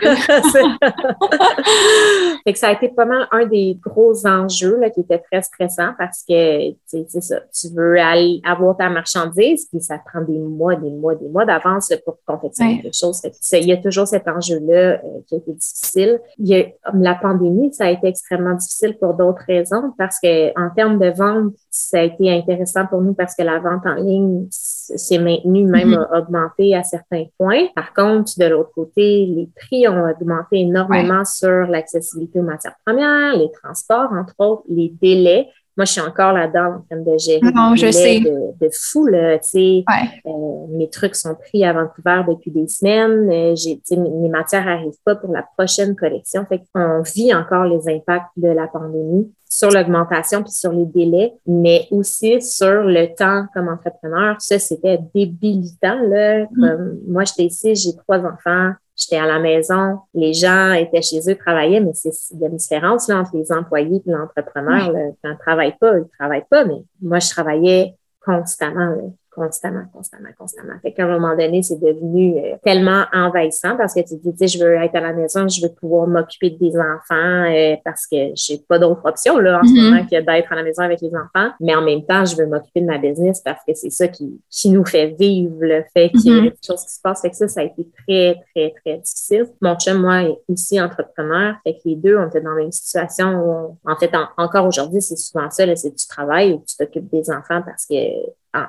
[2.44, 5.42] fait que ça a été pas mal un des gros enjeux là, qui était très
[5.42, 10.40] stressant parce que c'est ça, tu veux aller avoir ta marchandise puis ça prend des
[10.40, 13.22] mois, des mois, des mois d'avance pour confectionner quelque chose.
[13.54, 16.20] il y a toujours cet enjeu-là euh, qui a été difficile.
[16.38, 20.50] Il y a, la pandémie, ça a été extrêmement difficile pour d'autres raisons parce que
[20.60, 23.96] en termes de vente, ça a été intéressant pour nous parce que la vente en
[23.96, 24.48] ligne
[24.96, 26.08] s'est maintenue même mhm.
[26.14, 27.68] augmenté à certains points.
[27.76, 33.38] Par contre, de l'autre côté, les prix ont augmenté énormément sur l'accessibilité aux matières premières,
[33.38, 35.50] les transports, entre autres, les délais.
[35.78, 38.22] Moi, je suis encore là-dedans en train de gérer non, je sais.
[38.22, 39.08] De, de fou.
[39.08, 39.84] Là, ouais.
[40.26, 43.30] euh, mes trucs sont pris à Vancouver depuis des semaines.
[43.30, 46.46] Euh, j'ai, mes matières n'arrivent pas pour la prochaine collection.
[46.46, 51.34] Fait qu'on vit encore les impacts de la pandémie sur l'augmentation puis sur les délais,
[51.46, 54.36] mais aussi sur le temps comme entrepreneur.
[54.40, 56.00] Ça, c'était débilitant.
[56.08, 56.46] Là.
[56.52, 57.00] Mm.
[57.08, 61.36] Moi, j'étais ici, j'ai trois enfants, j'étais à la maison, les gens étaient chez eux,
[61.36, 64.92] travaillaient, mais c'est il y a une différence là, entre les employés et l'entrepreneur.
[64.94, 68.90] Quand ils ne travaillent pas, ils ne travaillent pas, mais moi, je travaillais constamment.
[68.96, 69.02] Là
[69.36, 70.74] constamment, constamment, constamment.
[70.82, 74.48] Fait qu'à un moment donné, c'est devenu euh, tellement envahissant parce que tu te dis,
[74.48, 78.32] je veux être à la maison, je veux pouvoir m'occuper des enfants euh, parce que
[78.36, 79.84] j'ai pas d'autre option là, en ce mm-hmm.
[79.84, 81.52] moment que d'être à la maison avec les enfants.
[81.60, 84.40] Mais en même temps, je veux m'occuper de ma business parce que c'est ça qui,
[84.50, 86.44] qui nous fait vivre le fait qu'il y a mm-hmm.
[86.44, 87.22] des choses qui se passent.
[87.22, 89.48] Fait que ça, ça a été très, très, très difficile.
[89.62, 91.56] Mon chum, moi, est aussi entrepreneur.
[91.64, 95.18] Fait que les deux, on était dans une situation où, en fait, encore aujourd'hui, c'est
[95.18, 97.96] souvent ça, c'est du travail où tu t'occupes des enfants parce que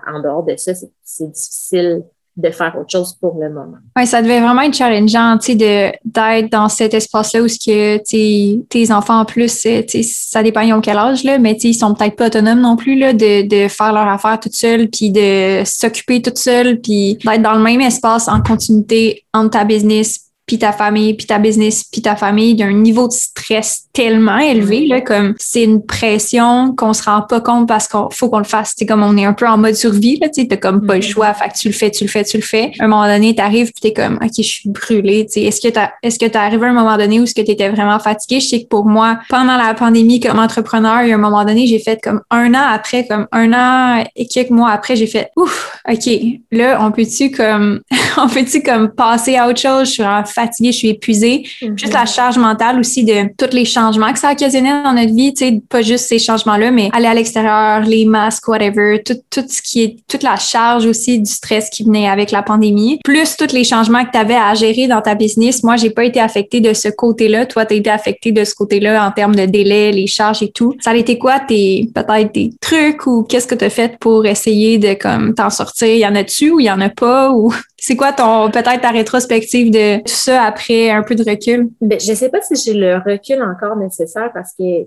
[0.06, 0.72] en, dehors de ça,
[1.02, 2.02] c'est difficile
[2.36, 3.78] de faire autre chose pour le moment.
[3.96, 9.20] Oui, ça devait vraiment être challengeant, d'être dans cet espace-là où ce que tes enfants
[9.20, 9.66] en plus,
[10.02, 12.98] ça dépend ils ont quel âge, là, mais ils sont peut-être pas autonomes non plus,
[12.98, 17.42] là, de, de faire leur affaire toute seule, puis de s'occuper toute seule, puis d'être
[17.42, 21.84] dans le même espace en continuité entre ta business puis ta famille, puis ta business,
[21.84, 25.64] puis ta famille, il y a un niveau de stress tellement élevé, là, comme c'est
[25.64, 28.74] une pression qu'on se rend pas compte parce qu'il faut qu'on le fasse.
[28.76, 31.00] C'est comme on est un peu en mode survie, là, tu t'as comme pas le
[31.00, 31.10] mm-hmm.
[31.10, 32.72] choix, fait que tu le fais, tu le fais, tu le fais.
[32.78, 35.68] À un moment donné, t'arrives puis t'es comme, OK, je suis brûlée, tu Est-ce que
[35.68, 38.40] t'as, est-ce que t'es arrivé à un moment donné où est-ce que t'étais vraiment fatiguée?
[38.40, 41.44] Je sais que pour moi, pendant la pandémie, comme entrepreneur, il y a un moment
[41.44, 45.06] donné, j'ai fait comme un an après, comme un an et quelques mois après, j'ai
[45.06, 46.10] fait, ouf, OK,
[46.52, 47.80] là, on peut-tu comme,
[48.16, 49.88] on peut-tu comme passer à autre chose?
[49.88, 50.02] Je suis
[50.36, 51.42] fatiguée, je suis épuisée.
[51.42, 51.78] Mm-hmm.
[51.78, 55.34] Juste la charge mentale aussi de tous les changements que ça occasionnait dans notre vie,
[55.34, 59.44] tu sais, pas juste ces changements-là, mais aller à l'extérieur, les masques, whatever, tout, tout
[59.48, 63.36] ce qui est, toute la charge aussi du stress qui venait avec la pandémie, plus
[63.36, 65.62] tous les changements que tu avais à gérer dans ta business.
[65.62, 67.46] Moi, j'ai pas été affectée de ce côté-là.
[67.46, 70.50] Toi, tu as été affectée de ce côté-là en termes de délai, les charges et
[70.50, 70.74] tout.
[70.80, 74.26] Ça a été quoi tes, peut-être des trucs ou qu'est-ce que tu as fait pour
[74.26, 75.88] essayer de, comme, t'en sortir?
[75.88, 77.52] Y en a-tu ou il y en a pas ou?
[77.78, 81.68] C'est quoi ton peut-être ta rétrospective de tout ça après un peu de recul?
[81.80, 84.86] Ben, je sais pas si j'ai le recul encore nécessaire parce que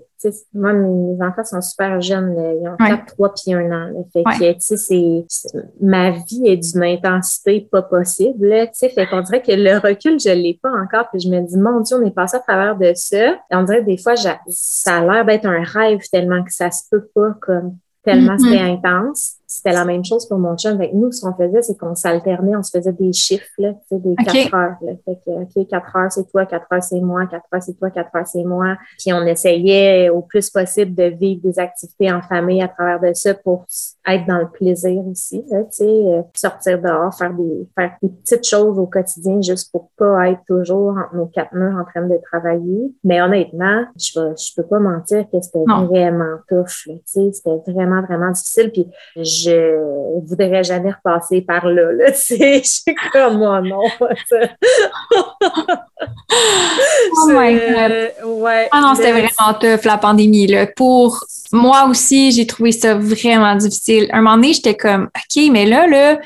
[0.52, 2.34] moi, mes enfants sont super jeunes.
[2.36, 4.06] Ils ont 4, 3 puis 1 an.
[4.12, 5.24] Fait que, c'est,
[5.80, 8.48] ma vie est d'une intensité pas possible.
[8.48, 11.08] Là, fait qu'on dirait que le recul, je l'ai pas encore.
[11.10, 13.34] Puis je me dis, mon Dieu, on est passé à travers de ça.
[13.50, 16.82] Et on dirait des fois, ça a l'air d'être un rêve tellement que ça se
[16.90, 18.50] peut pas comme tellement mm-hmm.
[18.50, 20.74] c'était intense c'était la même chose pour mon chum.
[20.74, 24.14] Avec nous, ce qu'on faisait, c'est qu'on s'alternait, on se faisait des chiffres, là, des
[24.14, 24.76] quatre heures.
[24.80, 24.92] Là.
[25.04, 27.90] Fait que, OK, quatre heures, c'est toi, quatre heures, c'est moi, quatre heures, c'est toi,
[27.90, 28.76] quatre heures, c'est moi.
[28.96, 33.12] Puis on essayait au plus possible de vivre des activités en famille à travers de
[33.12, 33.66] ça pour
[34.06, 38.46] être dans le plaisir aussi, tu sais, euh, sortir dehors, faire des, faire des petites
[38.46, 42.20] choses au quotidien juste pour pas être toujours entre nos quatre murs en train de
[42.30, 42.92] travailler.
[43.02, 47.72] Mais honnêtement, je ne je peux pas mentir que c'était vraiment tough, tu sais, c'était
[47.72, 48.70] vraiment, vraiment difficile.
[48.70, 48.86] Puis
[49.16, 49.39] je
[50.26, 51.92] voudrais jamais repasser par là.
[51.92, 53.82] là je suis comme moi, non.
[57.12, 58.12] oh my God.
[58.24, 60.46] Ouais, ah non, c'était vraiment tough, la pandémie.
[60.46, 60.66] Là.
[60.66, 64.08] Pour moi aussi, j'ai trouvé ça vraiment difficile.
[64.12, 66.18] Un moment donné, j'étais comme, OK, mais là, là,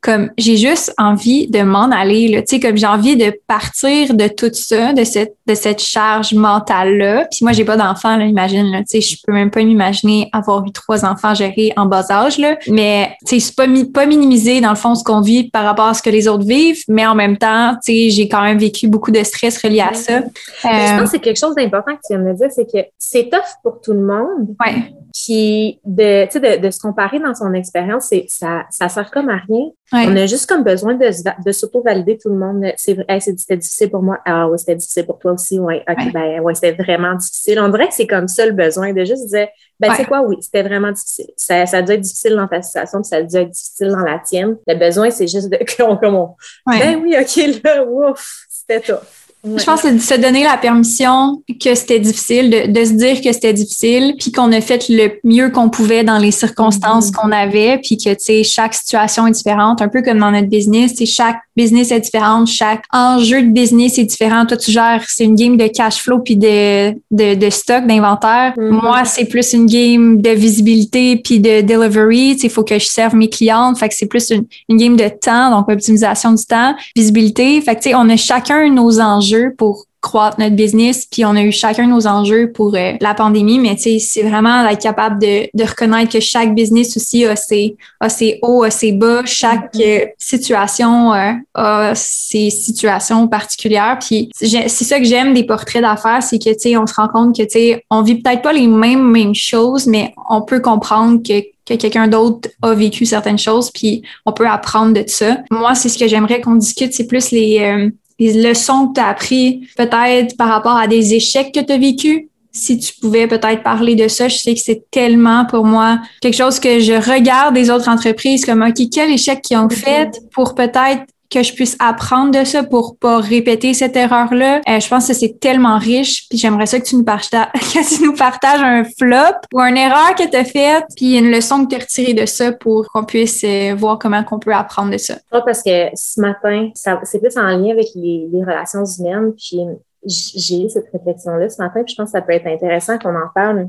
[0.00, 4.14] comme j'ai juste envie de m'en aller, là, tu sais, comme j'ai envie de partir
[4.14, 7.26] de tout ça, de cette de cette charge mentale-là.
[7.30, 10.28] Puis moi, j'ai pas d'enfants, là, imagine, là, tu sais, je peux même pas m'imaginer
[10.32, 12.56] avoir eu trois enfants gérés en bas âge, là.
[12.68, 15.86] Mais, tu sais, c'est pas, pas minimisé, dans le fond, ce qu'on vit par rapport
[15.86, 18.58] à ce que les autres vivent, mais en même temps, tu sais, j'ai quand même
[18.58, 20.20] vécu beaucoup de stress relié à ça.
[20.62, 22.86] je pense que c'est quelque chose d'important que tu viens de me dire, c'est que
[22.98, 24.54] c'est tough pour tout le monde.
[24.64, 24.92] Ouais.
[25.12, 29.36] Puis de, de, de se comparer dans son expérience, c'est ça, ça sert comme à
[29.48, 29.66] rien.
[29.92, 31.10] On a juste comme besoin de,
[31.44, 32.64] de s'auto-valider tout le monde.
[32.76, 34.18] C'est hey, c'était difficile pour moi.
[34.24, 35.58] Ah ouais, c'était difficile pour toi aussi.
[35.58, 37.58] Ouais, ok, ben ouais, c'était vraiment difficile.
[37.60, 39.48] On dirait que c'est comme ça le besoin de juste dire
[39.80, 41.26] ben tu sais quoi, oui, c'était vraiment difficile.
[41.36, 43.88] Ça, ça a dû être difficile dans ta situation, puis ça a dû être difficile
[43.88, 44.56] dans la tienne.
[44.68, 49.00] Le besoin, c'est juste de qu'on comme on, Ben oui, ok, là, ouf, c'était tough.
[49.44, 52.92] Je pense que c'est de se donner la permission que c'était difficile, de, de, se
[52.92, 57.10] dire que c'était difficile, puis qu'on a fait le mieux qu'on pouvait dans les circonstances
[57.10, 57.14] mm-hmm.
[57.14, 60.46] qu'on avait, puis que, tu sais, chaque situation est différente, un peu comme dans notre
[60.46, 64.46] business, tu chaque business est différente, chaque enjeu de business est différent.
[64.46, 68.54] Toi, tu gères, c'est une game de cash flow puis de, de, de stock, d'inventaire.
[68.56, 68.70] Mm-hmm.
[68.70, 72.38] Moi, c'est plus une game de visibilité puis de delivery.
[72.42, 73.78] Il faut que je serve mes clientes.
[73.78, 77.60] Fait que c'est plus une, une game de temps, donc optimisation du temps, visibilité.
[77.60, 81.36] Fait que, tu sais, on a chacun nos enjeux pour croître notre business, puis on
[81.36, 84.82] a eu chacun nos enjeux pour euh, la pandémie, mais tu sais, c'est vraiment être
[84.82, 88.92] capable de, de, reconnaître que chaque business aussi a ses, a ses hauts, a ses
[88.92, 90.02] bas, chaque mm-hmm.
[90.02, 96.22] euh, situation euh, a ses situations particulières, puis c'est ça que j'aime des portraits d'affaires,
[96.22, 98.52] c'est que, tu sais, on se rend compte que, tu sais, on vit peut-être pas
[98.52, 103.38] les mêmes, mêmes choses, mais on peut comprendre que que quelqu'un d'autre a vécu certaines
[103.38, 105.38] choses, puis on peut apprendre de ça.
[105.52, 109.08] Moi, c'est ce que j'aimerais qu'on discute, c'est plus les, les leçons que tu as
[109.08, 112.28] appris peut-être par rapport à des échecs que tu as vécu.
[112.54, 116.36] Si tu pouvais peut-être parler de ça, je sais que c'est tellement pour moi quelque
[116.36, 120.54] chose que je regarde des autres entreprises comme OK, quel échec qu'ils ont fait pour
[120.54, 124.60] peut-être que je puisse apprendre de ça pour pas répéter cette erreur-là.
[124.68, 127.04] Euh, je pense que c'est tellement riche, puis j'aimerais ça que tu nous
[128.16, 131.76] partages, un flop ou une erreur que tu as faite, puis une leçon que tu
[131.76, 135.14] as retirée de ça pour qu'on puisse euh, voir comment qu'on peut apprendre de ça.
[135.30, 139.60] parce que ce matin, c'est plus en lien avec les, relations humaines, puis
[140.04, 143.14] j'ai eu cette réflexion-là ce matin, puis je pense que ça peut être intéressant qu'on
[143.14, 143.68] en parle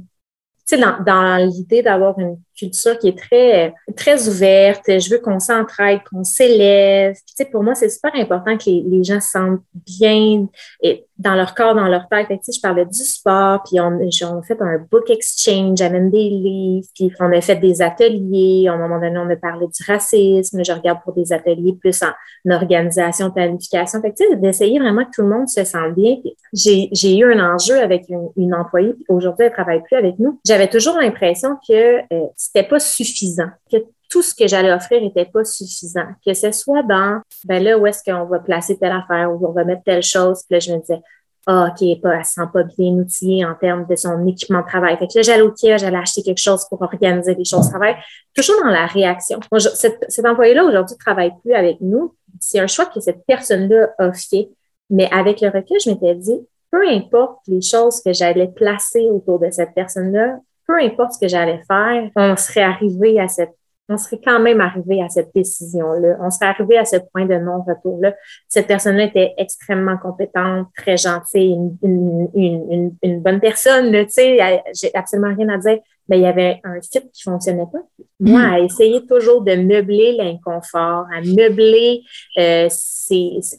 [0.66, 5.40] tu sais, dans l'idée d'avoir une culture qui est très, très ouverte, je veux qu'on
[5.40, 7.16] s'entraide, qu'on s'élève.
[7.16, 10.48] Tu sais, pour moi, c'est super important que les, gens se sentent bien
[10.82, 12.28] et dans leur corps, dans leur tête.
[12.30, 16.30] Tu sais, je parlais du sport, puis on, a fait un book exchange, j'amène des
[16.30, 18.68] livres, puis on a fait des ateliers.
[18.68, 20.64] À un moment donné, on a parlé du racisme.
[20.64, 24.02] Je regarde pour des ateliers plus en organisation, planification.
[24.02, 26.18] Fait tu sais, d'essayer vraiment que tout le monde se sente bien.
[26.54, 30.98] J'ai eu un enjeu avec une, employée, aujourd'hui, elle travaille plus avec nous j'avais toujours
[30.98, 33.78] l'impression que euh, c'était pas suffisant, que
[34.10, 37.88] tout ce que j'allais offrir n'était pas suffisant, que ce soit dans, ben là, où
[37.88, 40.74] est-ce qu'on va placer telle affaire, où on va mettre telle chose, puis là, je
[40.74, 41.02] me disais,
[41.48, 44.98] ah, OK, elle se sent pas bien outillée en termes de son équipement de travail.
[44.98, 47.72] Fait que là, j'allais au tiers, j'allais acheter quelque chose pour organiser les choses de
[47.72, 47.96] travail.
[48.34, 49.40] Toujours dans la réaction.
[49.74, 52.14] Cet, employé-là, aujourd'hui, travaille plus avec nous.
[52.40, 54.50] C'est un choix que cette personne-là a fait.
[54.90, 56.40] Mais avec le recul, je m'étais dit,
[56.72, 61.28] peu importe les choses que j'allais placer autour de cette personne-là, peu importe ce que
[61.28, 63.54] j'allais faire, on serait arrivé à cette
[63.90, 66.18] on serait quand même arrivé à cette décision-là.
[66.22, 68.16] On serait arrivé à ce point de non-retour-là.
[68.48, 74.64] Cette personne-là était extrêmement compétente, très gentille, une, une, une, une bonne personne, tu sais,
[74.74, 75.80] j'ai absolument rien à dire.
[76.10, 77.80] Mais il y avait un fit qui fonctionnait pas.
[78.20, 78.54] Moi, mm.
[78.54, 82.02] à essayer toujours de meubler l'inconfort, à meubler
[82.38, 82.68] euh,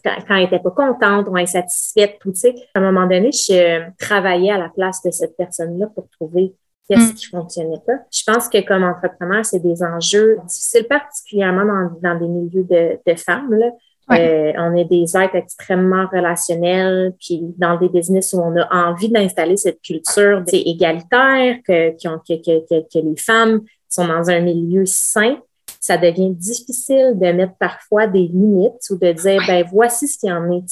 [0.05, 2.55] quand, quand, elle était pas contente ou insatisfaite, tout, tu sais.
[2.75, 6.55] À un moment donné, je travaillais à la place de cette personne-là pour trouver
[6.89, 7.15] qu'est-ce mm.
[7.15, 7.95] qui fonctionnait pas.
[8.13, 12.99] Je pense que comme entrepreneur, c'est des enjeux difficiles, particulièrement dans, dans des milieux de,
[13.07, 13.53] de femmes.
[13.55, 13.71] Là.
[14.13, 19.09] Euh, on est des êtres extrêmement relationnels, puis dans des business où on a envie
[19.09, 25.39] d'installer cette culture égalitaire, que, que, que, que, les femmes sont dans un milieu sain,
[25.81, 30.29] ça devient difficile de mettre parfois des limites ou de dire, ben voici ce qu'il
[30.29, 30.65] y en est,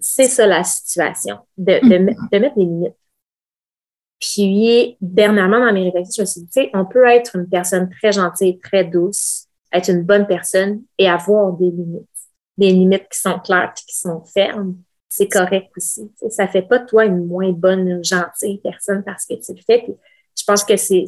[0.00, 2.28] c'est ça la situation, de, de, mm.
[2.32, 2.96] de mettre des limites.
[4.22, 7.48] Puis, dernièrement, dans mes réflexions, je me suis dit, tu sais, on peut être une
[7.48, 12.06] personne très gentille, très douce, être une bonne personne et avoir des limites.
[12.56, 14.76] Des limites qui sont claires qui sont fermes.
[15.08, 16.10] C'est correct aussi.
[16.16, 19.86] Ça ça fait pas toi une moins bonne, gentille personne parce que tu le fais.
[20.36, 21.04] Je pense que c'est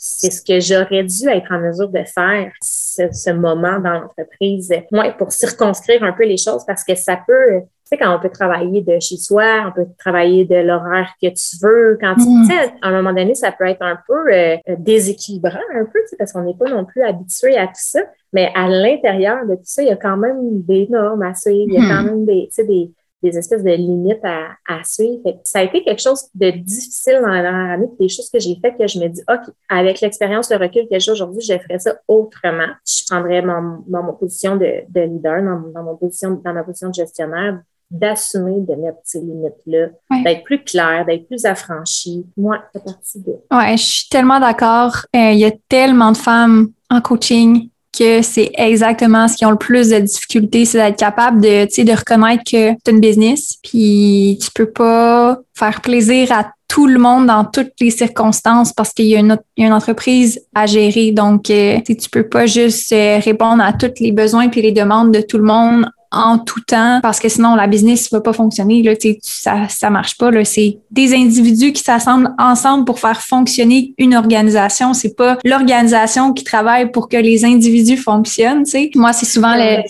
[0.00, 4.72] c'est ce que j'aurais dû être en mesure de faire ce, ce moment dans l'entreprise,
[4.92, 8.20] moi, pour circonscrire un peu les choses parce que ça peut, tu sais, quand on
[8.20, 11.98] peut travailler de chez soi, on peut travailler de l'horaire que tu veux.
[12.00, 12.44] Quand tu, mm.
[12.44, 16.32] sais, à un moment donné, ça peut être un peu euh, déséquilibrant, un peu, parce
[16.32, 18.00] qu'on n'est pas non plus habitué à tout ça.
[18.32, 21.66] Mais à l'intérieur de tout ça, il y a quand même des normes à suivre.
[21.66, 22.06] Il y a quand mm.
[22.06, 25.22] même des, des, des espèces de limites à, à suivre.
[25.44, 28.56] ça a été quelque chose de difficile dans la dernière année, des choses que j'ai
[28.62, 31.78] faites que je me dis, OK, avec l'expérience, le recul que j'ai aujourd'hui, je ferais
[31.78, 32.68] ça autrement.
[32.86, 36.88] Je prendrais mon, mon, position de, de leader, dans, dans, mon position, dans ma position
[36.88, 39.88] de gestionnaire, d'assumer de mettre ces limites-là,
[40.22, 42.26] d'être plus clair, d'être plus affranchi.
[42.36, 43.32] Moi, c'est partie de.
[43.50, 45.06] Ouais, je suis tellement d'accord.
[45.16, 49.50] Euh, il y a tellement de femmes en coaching que c'est exactement ce qui ont
[49.50, 53.56] le plus de difficultés, c'est d'être capable de, tu de reconnaître que tu une business,
[53.62, 58.92] puis tu peux pas faire plaisir à tout le monde dans toutes les circonstances parce
[58.92, 61.12] qu'il y, a une, entreprise à gérer.
[61.12, 65.12] Donc, euh, tu peux pas juste euh, répondre à tous les besoins puis les demandes
[65.12, 68.82] de tout le monde en tout temps parce que sinon la business va pas fonctionner
[68.82, 70.44] là ça ça marche pas là.
[70.44, 74.94] C'est des individus qui s'assemblent ensemble pour faire fonctionner une organisation.
[74.94, 78.90] C'est pas l'organisation qui travaille pour que les individus fonctionnent tu sais.
[78.94, 79.82] Moi c'est souvent le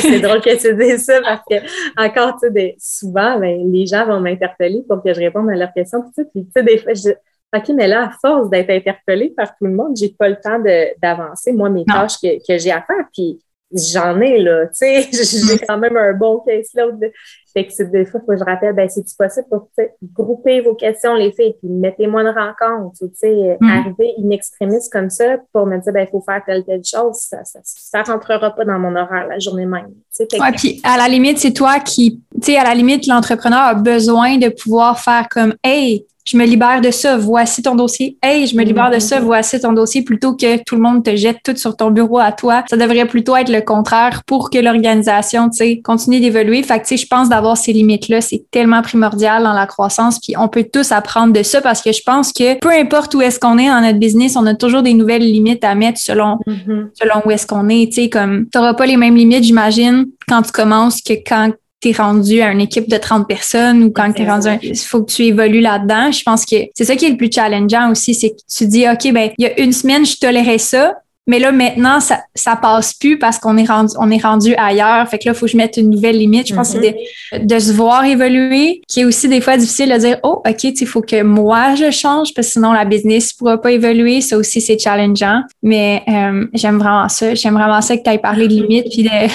[0.00, 1.56] c'est drôle que tu dises ça parce que
[1.96, 5.72] encore tu sais souvent ben, les gens vont m'interpeller pour que je réponde à leurs
[5.72, 7.10] questions puis tu sais des fois je
[7.54, 10.58] OK, mais là, à force d'être interpellée par tout le monde, j'ai pas le temps
[11.00, 13.06] d'avancer, moi, mes tâches que, que j'ai à faire.
[13.12, 13.38] Puis
[13.72, 17.12] j'en ai, là, tu sais, j'ai quand même un bon caseload.
[17.56, 19.70] Fait que des fois, faut que je rappelle, ben, c'est possible pour
[20.12, 23.70] grouper vos questions, les filles, puis mettez-moi une rencontre, tu sais, mm.
[23.70, 27.16] arriver in extremis comme ça pour me dire, ben, il faut faire telle, telle chose,
[27.16, 29.88] ça, ça, ça rentrera pas dans mon horaire la journée même.
[30.20, 33.74] Ouais, puis à la limite, c'est toi qui, tu sais, à la limite, l'entrepreneur a
[33.74, 38.18] besoin de pouvoir faire comme, hey, je me libère de ça, voici ton dossier.
[38.20, 41.14] Hey, je me libère de ça, voici ton dossier, plutôt que tout le monde te
[41.14, 42.64] jette tout sur ton bureau à toi.
[42.68, 46.64] Ça devrait plutôt être le contraire pour que l'organisation, tu sais, continue d'évoluer.
[46.64, 50.18] Fait que, tu sais, je pense d'avoir ces limites-là, c'est tellement primordial dans la croissance.
[50.18, 53.20] Puis on peut tous apprendre de ça parce que je pense que peu importe où
[53.20, 56.38] est-ce qu'on est dans notre business, on a toujours des nouvelles limites à mettre selon,
[56.46, 56.88] mm-hmm.
[56.94, 57.92] selon où est-ce qu'on est.
[57.92, 61.92] Tu sais, comme, t'auras pas les mêmes limites, j'imagine, quand tu commences que quand t'es
[61.92, 65.22] rendu à une équipe de 30 personnes ou quand t'es rendu, il faut que tu
[65.24, 66.10] évolues là-dedans.
[66.10, 68.86] Je pense que c'est ça qui est le plus challengeant aussi, c'est que tu dis,
[68.88, 70.94] OK, ben, il y a une semaine, je tolérais ça,
[71.28, 75.08] mais là, maintenant, ça, ça passe plus parce qu'on est rendu, on est rendu ailleurs.
[75.08, 76.46] Fait que là, il faut que je mette une nouvelle limite.
[76.46, 79.90] Je pense que c'est de, de, se voir évoluer, qui est aussi des fois difficile
[79.90, 83.32] de dire, oh, OK, il faut que moi, je change parce que sinon, la business
[83.32, 84.20] pourra pas évoluer.
[84.20, 85.42] Ça aussi, c'est challengeant.
[85.64, 87.34] Mais euh, j'aime vraiment ça.
[87.34, 89.28] J'aime vraiment ça que tu aies parlé de limites puis de,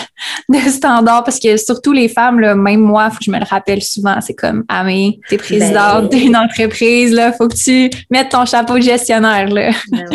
[0.66, 3.46] de standards parce que surtout les femmes, là, même moi, faut que je me le
[3.46, 4.22] rappelle souvent.
[4.22, 8.46] C'est comme, ah, mais t'es présidente ben d'une entreprise, là, faut que tu mettes ton
[8.46, 9.72] chapeau de gestionnaire, là.
[9.92, 10.06] Ben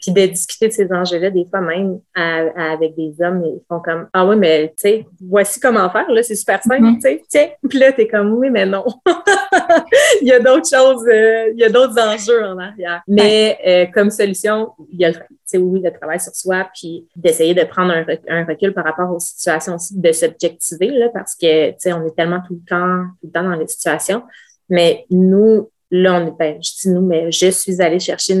[0.00, 4.08] puis de discuter de ces enjeux-là, des fois même avec des hommes, ils font comme
[4.12, 6.94] Ah oui, mais tu sais, voici comment faire, là, c'est super simple, mm-hmm.
[6.94, 7.48] tu sais, tiens.
[7.68, 8.84] Puis là, t'es comme Oui, mais non.
[10.22, 13.02] il y a d'autres choses, euh, il y a d'autres enjeux en arrière.
[13.08, 15.16] Mais euh, comme solution, il y a le
[15.54, 19.20] oui, le travail sur soi, puis d'essayer de prendre un, un, recul par rapport aux
[19.20, 23.04] situations aussi, de s'objectiver, là, parce que, tu sais, on est tellement tout le temps,
[23.20, 24.22] tout le temps dans les situations.
[24.68, 28.34] Mais nous, Là, on est, ben, je dis nous, mais je suis allée chercher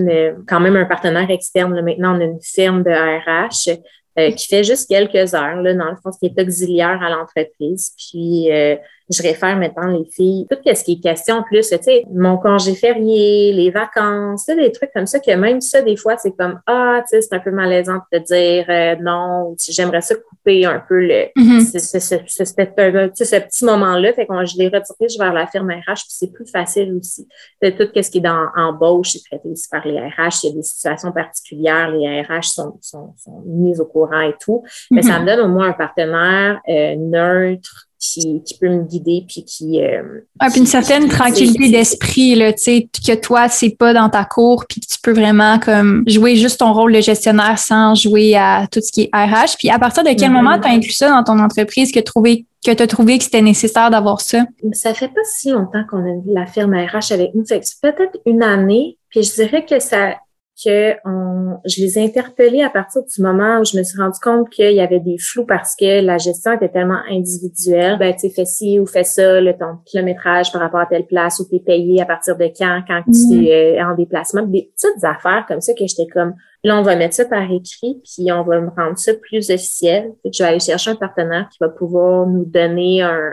[0.48, 1.74] quand même un partenaire externe.
[1.74, 1.82] Là.
[1.82, 3.78] Maintenant, on a une firme de RH
[4.18, 7.92] euh, qui fait juste quelques heures, là, dans le fond, qui est auxiliaire à l'entreprise.
[7.96, 8.76] Puis, euh,
[9.08, 12.74] je réfère maintenant les filles, tout ce qui est question plus, tu sais, mon congé
[12.74, 17.00] férié, les vacances, des trucs comme ça, que même ça, des fois, c'est comme, ah,
[17.02, 20.82] tu sais, c'est un peu malaisant de te dire euh, non, j'aimerais ça couper un
[20.88, 21.72] peu le, mm-hmm.
[21.72, 24.12] ce, ce, ce, ce, petit moment-là.
[24.12, 27.28] Fait que je l'ai retiré vers la firme RH, puis c'est plus facile aussi.
[27.62, 30.44] Tout ce qui est dans embauche, c'est traité aussi par les RH.
[30.44, 34.34] Il y a des situations particulières, les RH sont, sont, sont mises au courant et
[34.40, 34.64] tout.
[34.90, 35.22] Mais ça mm-hmm.
[35.22, 40.20] me donne au moins un partenaire euh, neutre, qui, peut me guider puis qui euh,
[40.50, 44.64] puis une certaine tranquillité d'esprit là tu sais que toi c'est pas dans ta cour
[44.68, 48.66] puis que tu peux vraiment comme jouer juste ton rôle de gestionnaire sans jouer à
[48.70, 50.32] tout ce qui est RH puis à partir de quel mm-hmm.
[50.32, 53.24] moment tu as inclus ça dans ton entreprise que trouvé que tu as trouvé que
[53.24, 54.44] c'était nécessaire d'avoir ça?
[54.72, 57.44] Ça fait pas si longtemps qu'on a la firme RH avec nous.
[57.46, 60.16] C'est peut-être une année puis je dirais que ça
[60.64, 64.18] que on, je les ai interpellés à partir du moment où je me suis rendu
[64.22, 67.98] compte qu'il y avait des flous parce que la gestion était tellement individuelle.
[67.98, 71.40] Ben, tu fais ci ou fais ça, le ton kilométrage par rapport à telle place
[71.40, 73.46] où tu es payé à partir de quand, quand tu mm.
[73.46, 74.42] es en déplacement.
[74.42, 78.00] Des petites affaires comme ça que j'étais comme, là, on va mettre ça par écrit,
[78.02, 80.12] puis on va me rendre ça plus officiel.
[80.22, 83.30] Fait que je vais aller chercher un partenaire qui va pouvoir nous donner un,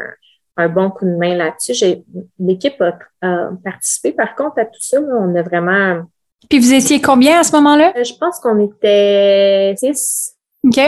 [0.57, 2.03] un bon coup de main là-dessus.
[2.39, 4.99] L'équipe a, a, participé, par contre, à tout ça.
[5.01, 6.03] on a vraiment
[6.49, 7.93] puis vous étiez combien à ce moment-là?
[7.97, 10.33] Euh, je pense qu'on était six.
[10.65, 10.79] OK.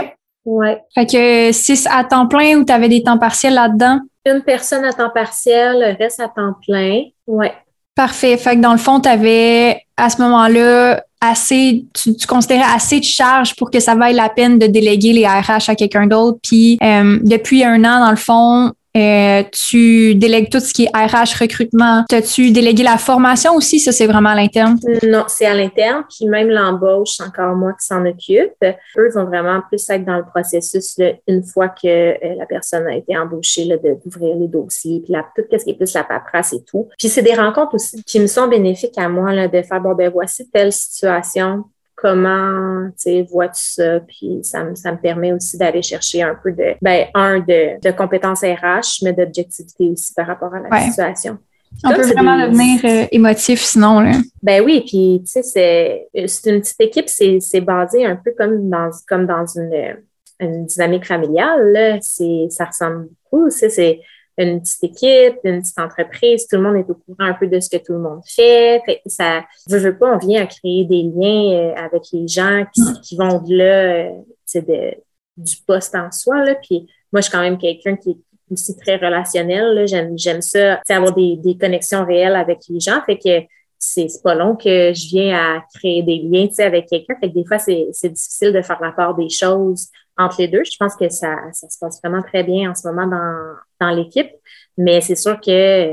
[0.45, 0.81] Ouais.
[0.93, 3.99] Fait que six à temps plein ou tu avais des temps partiels là-dedans?
[4.25, 7.03] Une personne à temps partiel, le reste à temps plein.
[7.27, 7.53] Ouais.
[7.95, 8.37] Parfait.
[8.37, 12.99] Fait que dans le fond, tu avais à ce moment-là assez, tu, tu, considérais assez
[12.99, 16.37] de charges pour que ça vaille la peine de déléguer les RH à quelqu'un d'autre.
[16.43, 20.95] Puis euh, depuis un an, dans le fond, Euh, tu délègues tout ce qui est
[20.95, 22.05] RH, recrutement.
[22.07, 23.79] T'as-tu délégué la formation aussi?
[23.79, 24.77] Ça, c'est vraiment à l'interne?
[25.03, 26.03] Non, c'est à l'interne.
[26.09, 28.53] Puis même l'embauche, c'est encore moi qui s'en occupe.
[28.97, 32.95] Eux vont vraiment plus être dans le processus une fois que euh, la personne a
[32.95, 36.87] été embauchée, d'ouvrir les dossiers, puis tout ce qui est plus la paperasse et tout.
[36.97, 39.93] Puis c'est des rencontres aussi qui me sont bénéfiques à moi là, de faire, bon,
[39.93, 41.65] ben voici telle situation,
[42.05, 42.91] comment
[43.31, 43.99] vois-tu ça?
[44.01, 47.81] Puis ça me, ça me permet aussi d'aller chercher un peu de, ben, un, de,
[47.81, 51.39] de compétences RH, mais d'objectivité aussi par rapport à la situation.
[51.83, 53.99] On peut vraiment devenir euh, émotif sinon.
[53.99, 54.11] Là.
[54.43, 58.91] Ben oui, puis tu sais, c'est, une petite équipe, c'est, basé un peu comme dans,
[59.07, 59.97] comme dans une,
[60.39, 61.71] une dynamique familiale.
[61.71, 61.97] Là.
[62.01, 63.49] Ça ressemble beaucoup.
[63.49, 63.99] C'est,
[64.37, 67.59] une petite équipe, une petite entreprise, tout le monde est au courant un peu de
[67.59, 68.81] ce que tout le monde fait.
[68.85, 72.65] fait ça, je veux pas, on vient à créer des liens euh, avec les gens
[73.01, 74.11] qui, vont de là,
[74.45, 74.91] c'est euh,
[75.37, 76.43] de, du poste en soi.
[76.43, 76.55] Là.
[76.55, 78.17] Puis moi, je suis quand même quelqu'un qui est
[78.51, 79.87] aussi très relationnel.
[79.87, 83.01] J'aime, ça, avoir des, des connexions réelles avec les gens.
[83.05, 83.45] Fait que
[83.79, 87.15] c'est pas long que je viens à créer des liens avec quelqu'un.
[87.21, 90.63] Fait que des fois, c'est difficile de faire la part des choses entre les deux.
[90.63, 93.95] Je pense que ça, ça se passe vraiment très bien en ce moment dans, dans
[93.95, 94.29] l'équipe.
[94.77, 95.89] Mais c'est sûr que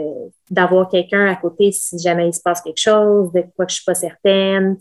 [0.50, 3.76] d'avoir quelqu'un à côté, si jamais il se passe quelque chose, de quoi que je
[3.76, 4.76] suis pas certaine,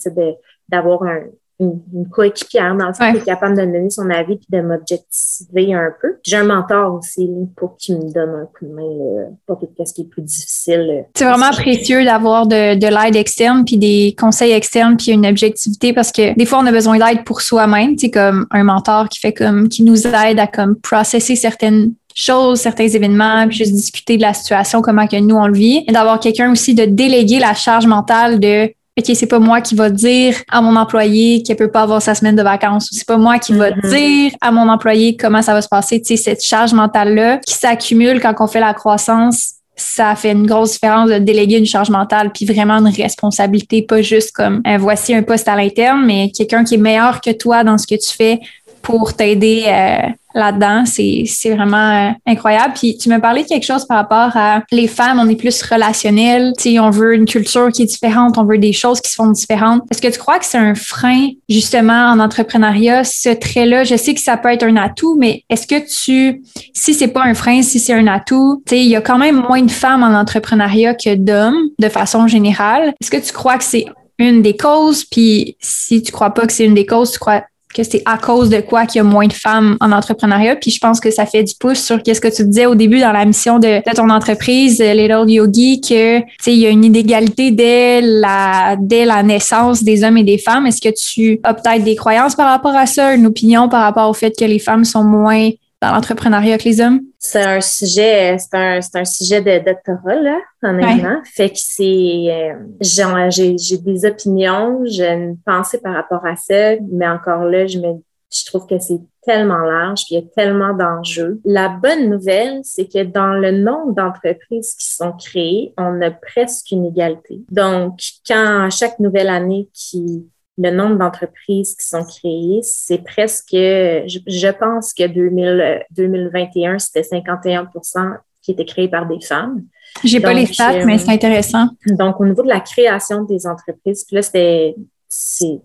[0.68, 1.26] d'avoir un,
[1.62, 4.62] une, coéquipière, dans le fond, qui est capable de me donner son avis puis de
[4.62, 6.18] m'objectiver un peu.
[6.24, 9.94] J'ai un mentor aussi pour qu'il me donne un coup de main pour tout ce
[9.94, 11.06] qui est plus difficile.
[11.16, 15.94] C'est vraiment précieux d'avoir de, de l'aide externe puis des conseils externes puis une objectivité
[15.94, 19.20] parce que des fois, on a besoin d'aide pour soi-même, c'est comme un mentor qui
[19.20, 24.18] fait comme, qui nous aide à comme processer certaines choses, certains événements, puis juste discuter
[24.18, 27.40] de la situation, comment que nous on le vit, et d'avoir quelqu'un aussi de déléguer
[27.40, 31.56] la charge mentale de OK, c'est pas moi qui va dire à mon employé qu'elle
[31.56, 33.90] peut pas avoir sa semaine de vacances ou c'est pas moi qui va mm-hmm.
[33.90, 36.02] dire à mon employé comment ça va se passer.
[36.02, 40.46] Tu sais, cette charge mentale-là qui s'accumule quand on fait la croissance, ça fait une
[40.46, 44.78] grosse différence de déléguer une charge mentale puis vraiment une responsabilité, pas juste comme euh,
[44.78, 47.96] voici un poste à l'interne, mais quelqu'un qui est meilleur que toi dans ce que
[47.96, 48.40] tu fais
[48.82, 50.84] pour t'aider euh, là-dedans.
[50.86, 52.74] C'est, vraiment euh, incroyable.
[52.76, 55.62] Puis tu me parlais de quelque chose par rapport à les femmes, on est plus
[55.64, 56.54] relationnel.
[56.58, 59.30] Tu on veut une culture qui est différente, on veut des choses qui se font
[59.30, 59.84] différentes.
[59.92, 63.84] Est-ce que tu crois que c'est un frein justement en entrepreneuriat, ce trait-là?
[63.84, 66.42] Je sais que ça peut être un atout, mais est-ce que tu,
[66.74, 69.18] si c'est pas un frein, si c'est un atout, tu sais, il y a quand
[69.18, 72.94] même moins de femmes en entrepreneuriat que d'hommes de façon générale.
[73.02, 73.86] Est-ce que tu crois que c'est
[74.22, 77.44] une des causes, puis si tu crois pas que c'est une des causes, tu crois
[77.74, 80.56] que c'est à cause de quoi qu'il y a moins de femmes en entrepreneuriat.
[80.56, 83.00] Puis je pense que ça fait du pouce sur qu'est-ce que tu disais au début
[83.00, 88.02] dans la mission de, ton entreprise, Little Yogi, que il y a une inégalité dès
[88.02, 90.68] la dès la naissance des hommes et des femmes.
[90.68, 94.10] Est-ce que tu as peut-être des croyances par rapport à ça, une opinion par rapport
[94.10, 95.50] au fait que les femmes sont moins
[95.82, 97.02] dans l'entrepreneuriat que les hommes?
[97.18, 101.22] C'est un sujet, c'est un, un, sujet de doctorat, là, honnêtement.
[101.26, 106.76] Fait que c'est, euh, j'ai, j'ai des opinions, j'ai une pensée par rapport à ça,
[106.92, 108.02] mais encore là, je me,
[108.32, 111.42] je trouve que c'est tellement large, puis il y a tellement d'enjeux.
[111.46, 116.72] La bonne nouvelle, c'est que dans le nombre d'entreprises qui sont créées, on a presque
[116.72, 117.42] une égalité.
[117.52, 120.26] Donc, quand à chaque nouvelle année qui
[120.58, 128.18] le nombre d'entreprises qui sont créées, c'est presque, je, pense que 2000, 2021, c'était 51%
[128.42, 129.66] qui étaient créés par des femmes.
[130.04, 131.68] J'ai pas les stats, mais c'est euh, intéressant.
[131.86, 134.76] Donc, au niveau de la création des entreprises, là, c'était,
[135.08, 135.60] c'est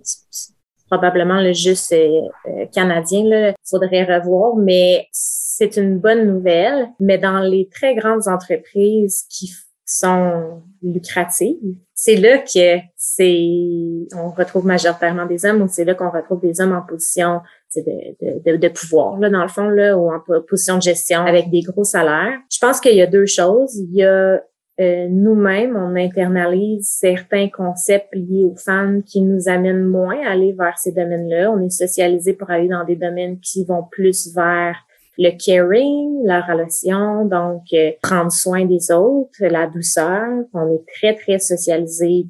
[0.91, 6.89] probablement le juste euh, euh, canadien, il faudrait revoir, mais c'est une bonne nouvelle.
[7.01, 9.53] Mais dans les très grandes entreprises qui
[9.85, 16.11] sont lucratives, c'est là que c'est on retrouve majoritairement des hommes ou c'est là qu'on
[16.11, 17.41] retrouve des hommes en position
[17.75, 21.63] de, de, pouvoir, là, dans le fond, là, ou en position de gestion avec des
[21.63, 22.39] gros salaires.
[22.53, 23.77] Je pense qu'il y a deux choses.
[23.77, 24.41] Il y a
[24.79, 30.53] euh, nous-mêmes, on internalise certains concepts liés aux femmes qui nous amènent moins à aller
[30.53, 31.51] vers ces domaines-là.
[31.51, 34.77] On est socialisé pour aller dans des domaines qui vont plus vers
[35.19, 40.27] le caring, la relation, donc euh, prendre soin des autres, la douceur.
[40.53, 42.27] On est très, très socialisé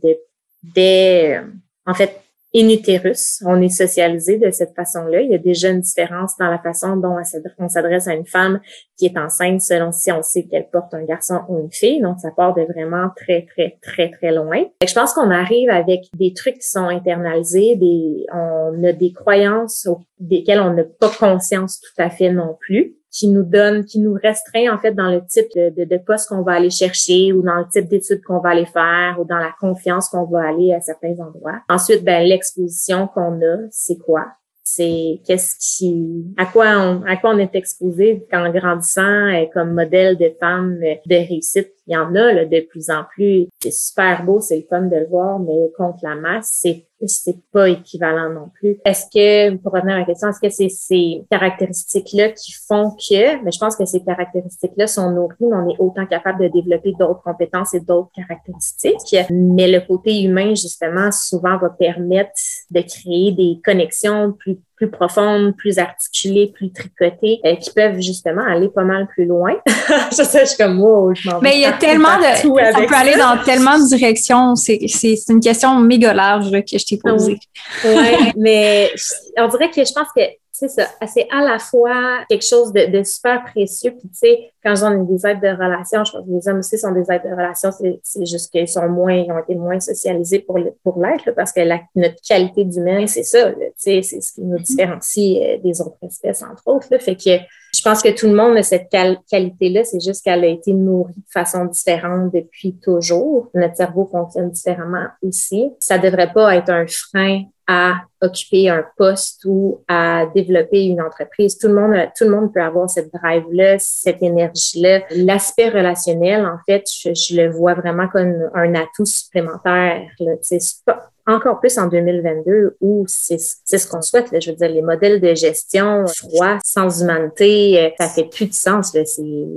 [0.62, 1.42] dès, euh,
[1.86, 2.20] en fait,
[2.56, 3.42] in utérus.
[3.44, 5.20] On est socialisé de cette façon-là.
[5.20, 7.16] Il y a déjà une différence dans la façon dont
[7.58, 8.60] on s'adresse à une femme
[8.96, 12.00] qui est enceinte selon si on sait qu'elle porte un garçon ou une fille.
[12.00, 14.64] Donc, ça part de vraiment très, très, très, très loin.
[14.86, 19.86] je pense qu'on arrive avec des trucs qui sont internalisés, des, on a des croyances
[20.18, 24.12] desquelles on n'a pas conscience tout à fait non plus qui nous donne, qui nous
[24.12, 27.40] restreint en fait dans le type de, de, de poste qu'on va aller chercher ou
[27.40, 30.74] dans le type d'études qu'on va aller faire ou dans la confiance qu'on va aller
[30.74, 31.60] à certains endroits.
[31.70, 34.26] Ensuite, ben l'exposition qu'on a, c'est quoi?
[34.68, 39.74] c'est qu'est-ce qui, à quoi on, à quoi on est exposé en grandissant euh, comme
[39.74, 41.72] modèle de femme de réussite.
[41.86, 43.46] Il y en a là, de plus en plus.
[43.62, 47.38] C'est super beau, c'est le fun de le voir, mais contre la masse, c'est c'est
[47.52, 48.78] pas équivalent non plus.
[48.84, 53.42] Est-ce que, pour revenir à la question, est-ce que c'est ces caractéristiques-là qui font que,
[53.44, 56.92] mais je pense que ces caractéristiques-là sont nourries, mais on est autant capable de développer
[56.98, 59.16] d'autres compétences et d'autres caractéristiques.
[59.30, 62.32] Mais le côté humain, justement, souvent va permettre
[62.70, 68.42] de créer des connexions plus plus profondes, plus articulées, plus tricotées, euh, qui peuvent justement
[68.42, 69.54] aller pas mal plus loin.
[69.66, 72.86] je sais, je suis comme moi, je m'en Mais il y a tellement de, on
[72.86, 74.54] peut aller dans tellement de directions.
[74.54, 77.38] C'est, c'est, une question méga large que je t'ai posée.
[77.84, 78.92] Oui, mais
[79.38, 80.22] on dirait que je pense que
[80.58, 80.86] c'est ça.
[81.06, 83.90] C'est à la fois quelque chose de, de super précieux.
[83.90, 86.60] Puis, tu sais, quand j'en ai des aides de relation, je pense que les hommes
[86.60, 87.70] aussi sont des aides de relation.
[88.02, 91.60] C'est juste qu'ils sont moins, ils ont été moins socialisés pour pour l'être, parce que
[91.60, 93.52] la, notre qualité d'humain, c'est ça.
[93.52, 94.62] Tu sais, c'est ce qui nous mm-hmm.
[94.62, 96.88] différencie euh, des autres espèces, entre autres.
[96.90, 96.98] Là.
[96.98, 97.38] Fait que
[97.74, 99.84] je pense que tout le monde a cette qualité-là.
[99.84, 103.50] C'est juste qu'elle a été nourrie de façon différente depuis toujours.
[103.52, 105.70] Notre cerveau fonctionne différemment aussi.
[105.80, 111.58] Ça devrait pas être un frein à occuper un poste ou à développer une entreprise.
[111.58, 115.02] Tout le monde, tout le monde peut avoir cette drive-là, cette énergie-là.
[115.10, 120.08] L'aspect relationnel, en fait, je, le vois vraiment comme un atout supplémentaire.
[120.42, 124.30] C'est pas, encore plus en 2022 où c'est ce qu'on souhaite.
[124.32, 124.40] Là.
[124.40, 128.54] Je veux dire, les modèles de gestion froid, sans humanité, euh, ça fait plus de
[128.54, 128.96] sens.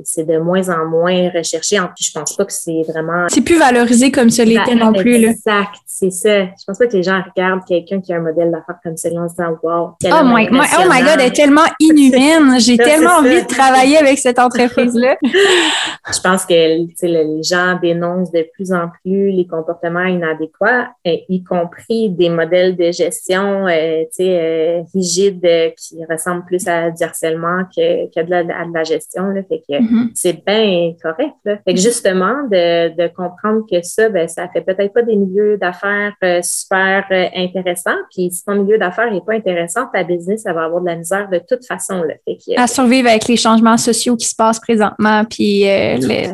[0.03, 1.79] C'est de moins en moins recherché.
[1.79, 3.27] En plus, je pense pas que c'est vraiment...
[3.29, 5.19] C'est plus valorisé comme ça l'était non plus.
[5.19, 5.29] Là.
[5.29, 6.45] Exact, c'est ça.
[6.45, 9.21] Je pense pas que les gens regardent quelqu'un qui a un modèle d'affaires comme celui-là
[9.21, 12.59] en se disant «Wow!» Oh my, oh my God, elle est tellement inhumaine!
[12.59, 15.17] J'ai tellement envie de travailler avec cette entreprise-là.
[15.23, 21.43] je pense que les gens dénoncent de plus en plus les comportements inadéquats, et y
[21.43, 21.58] compris
[21.89, 28.05] des modèles de gestion euh, euh, rigides euh, qui ressemblent plus à du harcèlement que,
[28.13, 29.27] que de, la, de la gestion.
[29.27, 29.41] Là.
[29.47, 30.11] Fait que mm-hmm.
[30.13, 31.35] c'est bien correct.
[31.45, 31.57] Là.
[31.65, 35.57] Fait que justement, de, de comprendre que ça, ben, ça fait peut-être pas des milieux
[35.57, 37.97] d'affaires euh, super euh, intéressants.
[38.11, 40.95] Puis si ton milieu d'affaires n'est pas intéressant, ta business, ça va avoir de la
[40.95, 42.03] misère de toute façon.
[42.03, 42.13] Là.
[42.25, 45.63] Fait que, à survivre avec les changements sociaux qui se passent présentement, puis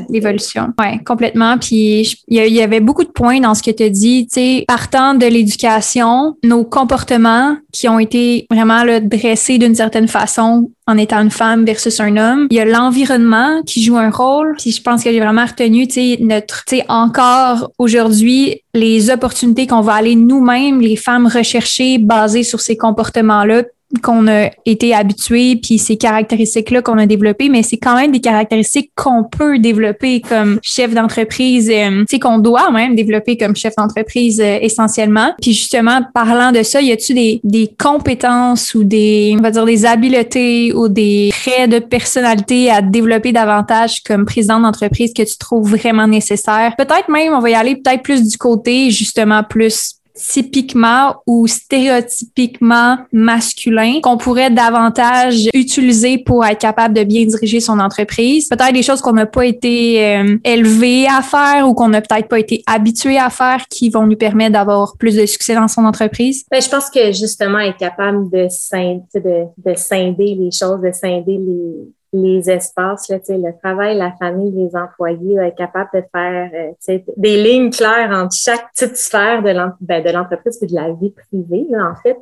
[0.09, 0.73] l'évolution.
[0.79, 1.57] Oui, complètement.
[1.57, 4.27] Puis il y, y, avait beaucoup de points dans ce que tu as dit.
[4.27, 10.07] Tu sais, partant de l'éducation, nos comportements qui ont été vraiment là, dressés d'une certaine
[10.07, 12.47] façon en étant une femme versus un homme.
[12.51, 14.55] Il y a l'environnement qui joue un rôle.
[14.59, 19.09] Puis je pense que j'ai vraiment retenu, tu sais, notre, tu sais, encore aujourd'hui, les
[19.09, 23.63] opportunités qu'on va aller nous-mêmes, les femmes rechercher basées sur ces comportements-là,
[23.99, 28.19] qu'on a été habitué, puis ces caractéristiques-là qu'on a développées, mais c'est quand même des
[28.19, 33.55] caractéristiques qu'on peut développer comme chef d'entreprise, euh, tu sais, qu'on doit même développer comme
[33.55, 35.33] chef d'entreprise euh, essentiellement.
[35.41, 39.65] Puis justement, parlant de ça, y a-tu des, des compétences ou des, on va dire,
[39.65, 45.37] des habiletés ou des traits de personnalité à développer davantage comme président d'entreprise que tu
[45.37, 46.75] trouves vraiment nécessaire?
[46.77, 52.97] Peut-être même, on va y aller peut-être plus du côté justement plus typiquement ou stéréotypiquement
[53.11, 58.47] masculin qu'on pourrait davantage utiliser pour être capable de bien diriger son entreprise.
[58.47, 62.27] Peut-être des choses qu'on n'a pas été euh, élevé à faire ou qu'on n'a peut-être
[62.27, 65.85] pas été habitué à faire qui vont nous permettre d'avoir plus de succès dans son
[65.85, 66.45] entreprise?
[66.49, 68.47] Ben, je pense que justement être capable de,
[69.15, 74.51] de, de scinder les choses, de scinder les, les espaces, là, le travail, la famille,
[74.51, 79.53] les employés, être capable de faire euh, des lignes claires entre chaque petite sphère de
[79.81, 82.17] ben, l'entreprise et de la vie privée, là, en fait.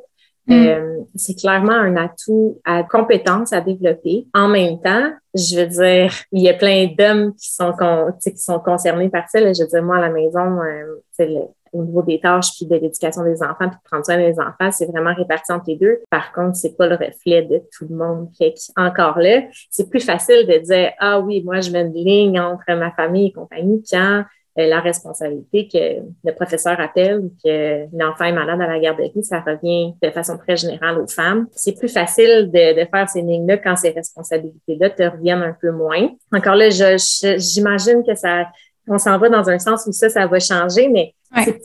[0.48, 0.68] Mm.
[0.68, 4.28] Euh, c'est clairement un atout à compétence à développer.
[4.34, 7.74] En même temps, je veux dire, il y a plein d'hommes qui sont
[8.22, 9.40] qui sont concernés par ça.
[9.40, 9.54] Là.
[9.54, 12.76] Je veux dire, moi, à la maison, euh, le, au niveau des tâches puis de
[12.76, 16.00] l'éducation des enfants puis de prendre soin des enfants, c'est vraiment réparti entre les deux.
[16.10, 18.30] Par contre, c'est pas le reflet de tout le monde.
[18.38, 22.40] Fait encore là, c'est plus facile de dire ah oui, moi je mets une ligne
[22.40, 24.24] entre ma famille et compagnie quand
[24.60, 29.24] euh, la responsabilité que le professeur appelle ou que l'enfant est malade à la garderie,
[29.24, 31.48] ça revient de façon très générale aux femmes.
[31.54, 35.72] C'est plus facile de, de faire ces lignes-là quand ces responsabilités-là te reviennent un peu
[35.72, 36.08] moins.
[36.32, 38.46] Encore là, j'imagine que ça,
[38.88, 41.16] on s'en va dans un sens où ça, ça va changer, mais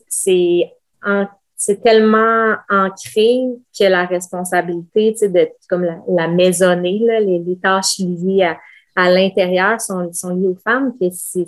[0.08, 0.72] c'est
[1.60, 3.40] c'est tellement ancré
[3.76, 8.58] que la responsabilité, tu de comme la, la maisonnée, là, les, les, tâches liées à,
[8.94, 11.46] à l'intérieur sont, sont liées aux femmes, que c'est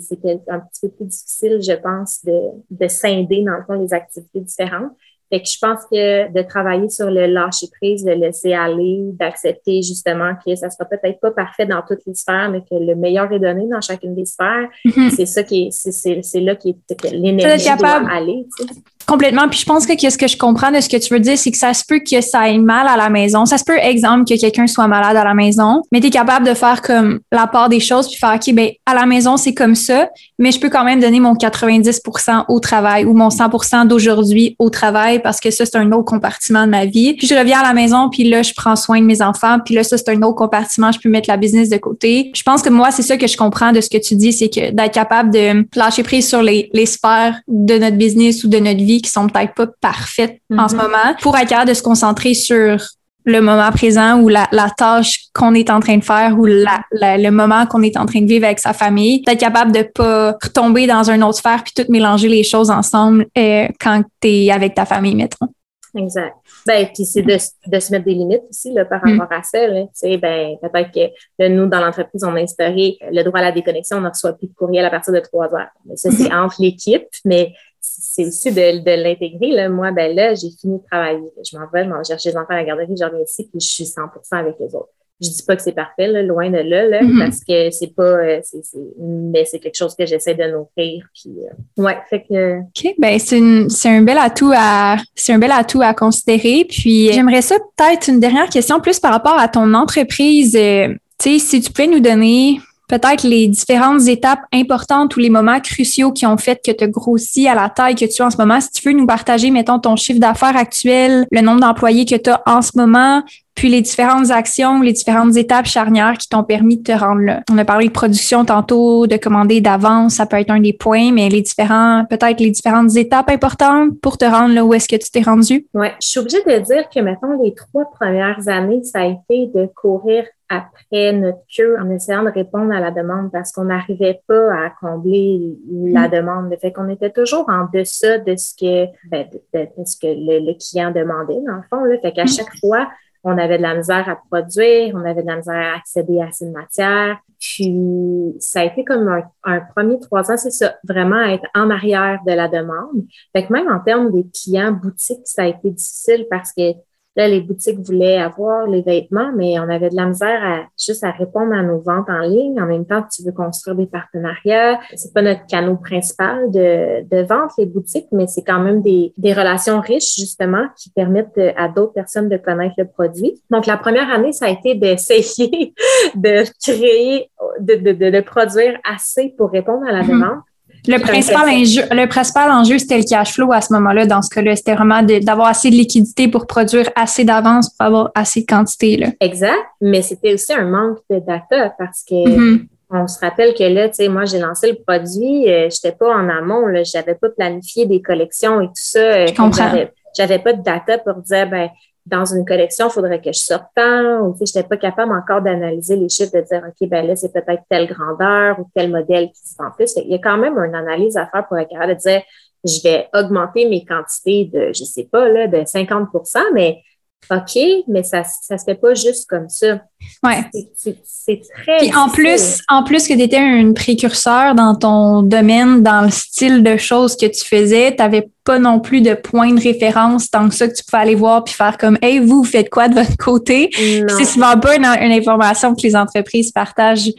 [0.49, 4.41] un petit peu plus difficile, je pense, de, de scinder dans le fond les activités
[4.41, 4.91] différentes.
[5.31, 9.81] Fait que je pense que de travailler sur le lâcher prise, de laisser aller, d'accepter
[9.81, 13.31] justement que ça sera peut-être pas parfait dans toutes les sphères, mais que le meilleur
[13.31, 15.09] est donné dans chacune des sphères, mm-hmm.
[15.09, 18.45] c'est ça qui est, c'est là qui est, l'énergie doit aller.
[18.57, 18.81] Tu sais
[19.11, 19.49] Complètement.
[19.49, 21.51] Puis je pense que ce que je comprends de ce que tu veux dire, c'est
[21.51, 23.45] que ça se peut que ça aille mal à la maison.
[23.45, 26.47] Ça se peut, exemple, que quelqu'un soit malade à la maison, mais tu es capable
[26.47, 29.53] de faire comme la part des choses puis faire, OK, ben, à la maison, c'est
[29.53, 30.07] comme ça,
[30.39, 34.69] mais je peux quand même donner mon 90% au travail ou mon 100% d'aujourd'hui au
[34.69, 37.13] travail parce que ça, c'est un autre compartiment de ma vie.
[37.15, 39.75] Puis je reviens à la maison, puis là, je prends soin de mes enfants, puis
[39.75, 42.31] là, ça, c'est un autre compartiment, je peux mettre la business de côté.
[42.33, 44.47] Je pense que moi, c'est ça que je comprends de ce que tu dis, c'est
[44.47, 48.57] que d'être capable de lâcher prise sur les, les sphères de notre business ou de
[48.57, 50.77] notre vie qui sont peut-être pas parfaites en ce mm-hmm.
[50.77, 52.77] moment pour être capable de se concentrer sur
[53.25, 56.83] le moment présent ou la, la tâche qu'on est en train de faire ou la,
[56.91, 60.31] le moment qu'on est en train de vivre avec sa famille, d'être capable de pas
[60.41, 64.51] retomber dans un autre sphère puis tout mélanger les choses ensemble euh, quand tu es
[64.51, 65.47] avec ta famille, mettons.
[65.95, 66.35] Exact.
[66.65, 67.37] Ben, puis c'est de,
[67.67, 69.19] de, se mettre des limites aussi là, par mm.
[69.19, 69.67] rapport à ça.
[69.67, 69.83] Là.
[70.17, 74.01] Ben, peut-être que nous, dans l'entreprise, on a instauré le droit à la déconnexion, on
[74.01, 75.71] ne reçoit plus de courriel à partir de trois heures.
[75.85, 79.67] Mais ça, c'est entre l'équipe, mais c'est aussi de, de l'intégrer.
[79.67, 81.31] Moi, ben là, j'ai fini de travailler.
[81.43, 83.59] Je m'en vais, je m'en chercher les enfants à la garderie, je reviens ici, puis
[83.59, 84.89] je suis 100% avec les autres.
[85.19, 87.19] Je dis pas que c'est parfait, là, loin de là, là mm-hmm.
[87.19, 88.61] parce que c'est pas, euh, c'est,
[88.99, 91.05] mais c'est quelque chose que j'essaie de nourrir.
[91.13, 92.59] Puis, euh, ouais, fait que.
[92.59, 96.65] Ok, ben c'est, c'est un bel atout à, c'est un bel atout à considérer.
[96.67, 100.55] Puis, j'aimerais ça peut-être une dernière question plus par rapport à ton entreprise.
[100.55, 100.87] Euh,
[101.19, 102.59] tu sais, si tu pouvais nous donner
[102.91, 106.87] peut-être les différentes étapes importantes ou les moments cruciaux qui ont fait que tu as
[106.87, 108.59] grossi à la taille que tu as en ce moment.
[108.59, 112.29] Si tu veux nous partager, mettons, ton chiffre d'affaires actuel, le nombre d'employés que tu
[112.29, 113.23] as en ce moment,
[113.55, 117.41] puis les différentes actions, les différentes étapes charnières qui t'ont permis de te rendre là.
[117.49, 121.13] On a parlé de production tantôt, de commander d'avance, ça peut être un des points,
[121.13, 124.97] mais les différents, peut-être les différentes étapes importantes pour te rendre là où est-ce que
[124.97, 125.65] tu t'es rendu?
[125.73, 129.49] Oui, je suis obligée de dire que, mettons, les trois premières années, ça a été
[129.53, 134.21] de courir après notre queue en essayant de répondre à la demande parce qu'on n'arrivait
[134.27, 136.11] pas à combler la mm.
[136.11, 136.55] demande.
[136.59, 140.91] Fait qu'on était toujours en deçà de ce que, ben, de, ce que le, client
[140.91, 141.85] demandait, dans le fond.
[141.85, 141.97] Là.
[142.01, 142.27] Fait qu'à mm.
[142.27, 142.89] chaque fois,
[143.23, 146.31] on avait de la misère à produire, on avait de la misère à accéder à
[146.31, 147.17] ces matières.
[147.39, 151.69] Puis, ça a été comme un, un premier trois ans, c'est ça, vraiment être en
[151.69, 153.05] arrière de la demande.
[153.33, 156.73] Fait que même en termes des clients boutiques, ça a été difficile parce que
[157.17, 161.03] Là, les boutiques voulaient avoir les vêtements, mais on avait de la misère à juste
[161.03, 162.61] à répondre à nos ventes en ligne.
[162.61, 164.79] En même temps, tu veux construire des partenariats.
[164.95, 169.13] C'est pas notre canal principal de, de vente, les boutiques, mais c'est quand même des,
[169.17, 173.41] des relations riches, justement, qui permettent à d'autres personnes de connaître le produit.
[173.49, 175.73] Donc, la première année, ça a été d'essayer
[176.15, 180.07] de créer, de, de, de, produire assez pour répondre à la mm-hmm.
[180.07, 180.39] demande.
[180.87, 184.05] Le principal, enjeu, le principal enjeu, c'était le cash flow à ce moment-là.
[184.05, 188.11] Dans ce cas-là, c'était vraiment d'avoir assez de liquidité pour produire assez d'avance pour avoir
[188.15, 188.97] assez de quantité.
[188.97, 189.07] Là.
[189.19, 189.59] Exact.
[189.79, 192.65] Mais c'était aussi un manque de data parce que mm-hmm.
[192.89, 195.95] on se rappelle que là, tu sais, moi, j'ai lancé le produit, euh, je n'étais
[195.97, 198.99] pas en amont, je n'avais pas planifié des collections et tout ça.
[198.99, 199.71] Euh, je comprends.
[200.17, 201.69] J'avais pas de data pour dire, ben,
[202.05, 205.41] dans une collection, il faudrait que je sorte tant, ou je n'étais pas capable encore
[205.41, 209.29] d'analyser les chiffres, de dire, OK, ben là, c'est peut-être telle grandeur ou tel modèle
[209.31, 209.93] qui se vend plus.
[209.97, 212.21] Il y a quand même une analyse à faire pour être capable de dire,
[212.63, 216.81] je vais augmenter mes quantités de, je sais pas, là, de 50% mais
[217.29, 217.57] OK,
[217.87, 219.81] mais ça ne se fait pas juste comme ça.
[220.23, 220.45] Ouais.
[220.75, 221.77] C'est très.
[221.77, 226.11] Puis en plus, en plus que tu étais un précurseur dans ton domaine, dans le
[226.11, 230.29] style de choses que tu faisais, tu n'avais pas non plus de point de référence
[230.29, 232.69] tant que ça que tu pouvais aller voir puis faire comme Hey, vous, vous faites
[232.69, 233.69] quoi de votre côté?
[233.73, 237.11] C'est souvent pas une, information que les entreprises partagent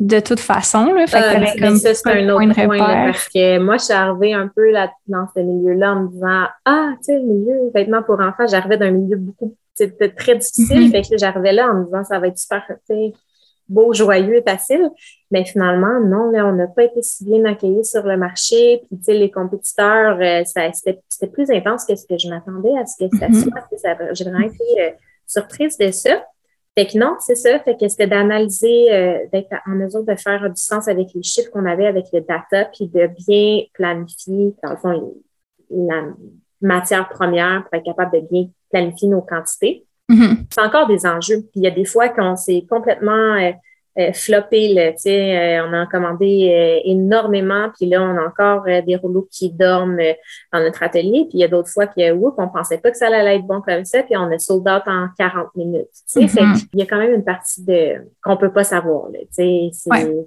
[0.00, 0.92] de toute façon.
[0.92, 1.06] Là.
[1.06, 4.48] Fait que euh, ça, c'est un autre point, parce que moi, je suis arrivée un
[4.48, 8.20] peu là, dans ce milieu-là en me disant Ah, tu sais, le milieu vêtements pour
[8.20, 9.54] enfants, j'arrivais d'un milieu beaucoup
[9.86, 10.88] c'était très difficile.
[10.88, 10.90] Mm-hmm.
[10.90, 12.62] Fait que j'arrivais là en me disant ça va être super
[13.68, 14.90] beau, joyeux et facile.
[15.30, 18.82] Mais finalement, non, là, on n'a pas été si bien accueillis sur le marché.
[18.88, 22.84] Puis, tu sais, les compétiteurs, euh, c'était plus intense que ce que je m'attendais à
[22.84, 23.48] ce que ça mm-hmm.
[23.48, 24.12] soit.
[24.12, 24.90] J'ai vraiment été euh,
[25.26, 26.24] surprise de ça.
[26.80, 27.58] Fait que non, c'est ça.
[27.60, 31.50] Fait que c'était d'analyser, euh, d'être en mesure de faire du sens avec les chiffres
[31.50, 35.14] qu'on avait, avec le data, puis de bien planifier, dans le fond,
[35.68, 36.04] la
[36.62, 39.84] matière première pour être capable de bien planifier nos quantités.
[40.08, 40.46] Mm-hmm.
[40.48, 41.42] C'est encore des enjeux.
[41.42, 43.52] Puis il y a des fois qu'on s'est complètement euh,
[43.98, 44.72] euh, floppé.
[44.72, 49.50] Là, euh, on a commandé euh, énormément, puis là, on a encore des rouleaux qui
[49.50, 49.98] dorment
[50.52, 51.26] dans notre atelier.
[51.28, 53.60] Puis il y a d'autres fois qu'on ne pensait pas que ça allait être bon
[53.60, 55.88] comme ça, puis on a sold out en 40 minutes.
[56.14, 56.66] Mm-hmm.
[56.74, 59.08] il y a quand même une partie de qu'on peut pas savoir.
[59.10, 59.18] Là,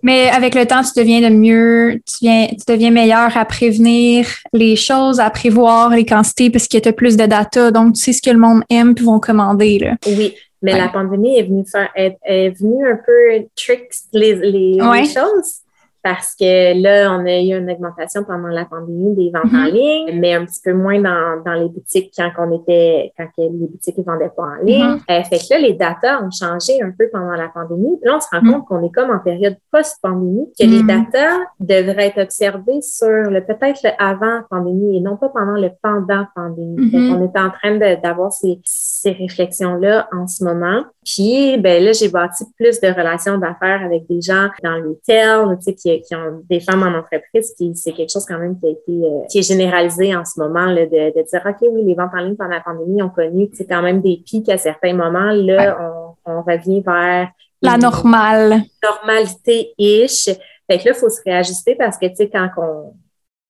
[0.03, 4.27] Mais avec le temps, tu deviens de mieux, tu, viens, tu deviens meilleur à prévenir
[4.51, 7.71] les choses, à prévoir les quantités, parce que tu as plus de data.
[7.71, 9.79] Donc, tu sais ce que le monde aime, puis vont commander.
[9.79, 9.95] Là.
[10.05, 10.35] Oui.
[10.63, 15.62] Mais la pandémie est venue faire, est, venue un peu trick les, les, choses.
[16.03, 19.71] Parce que là, on a eu une augmentation pendant la pandémie des ventes en mm-hmm.
[19.71, 23.49] ligne, mais un petit peu moins dans, dans les boutiques quand on était, quand les
[23.49, 24.83] boutiques ne vendaient pas en ligne.
[24.83, 25.11] Mm-hmm.
[25.11, 27.97] Euh, fait que là, les datas ont changé un peu pendant la pandémie.
[28.03, 28.51] Là, on se rend mm-hmm.
[28.51, 33.39] compte qu'on est comme en période post-pandémie, que les datas devraient être observées sur le
[33.45, 36.91] peut-être le avant pandémie et non pas pendant le pendant pandémie.
[36.93, 40.83] On est en train d'avoir ces, ces réflexions-là en ce moment.
[41.05, 45.63] Puis, ben là, j'ai bâti plus de relations d'affaires avec des gens dans retail, tu
[45.63, 48.69] sais, qui qui, ont des femmes en entreprise, c'est quelque chose quand même qui a
[48.69, 51.95] été euh, qui est généralisé en ce moment là, de, de, dire OK, oui, les
[51.95, 54.93] ventes en ligne pendant la pandémie ont connu c'est quand même des pics à certains
[54.93, 55.31] moments.
[55.31, 55.77] Là,
[56.25, 57.29] on, on revient vers
[57.61, 58.61] la normale.
[58.83, 60.25] Normalité-ish.
[60.69, 62.93] Fait que là, il faut se réajuster parce que, tu sais, quand on,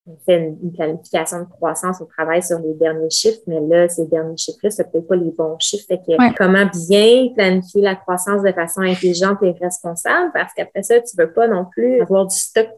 [0.06, 4.06] on fait une, planification de croissance, on travaille sur les derniers chiffres, mais là, ces
[4.06, 5.86] derniers chiffres-là, c'est peut-être pas les bons chiffres.
[5.88, 11.00] Fait que comment bien planifier la croissance de façon intelligente et responsable, parce qu'après ça,
[11.00, 12.70] tu veux pas non plus avoir du stock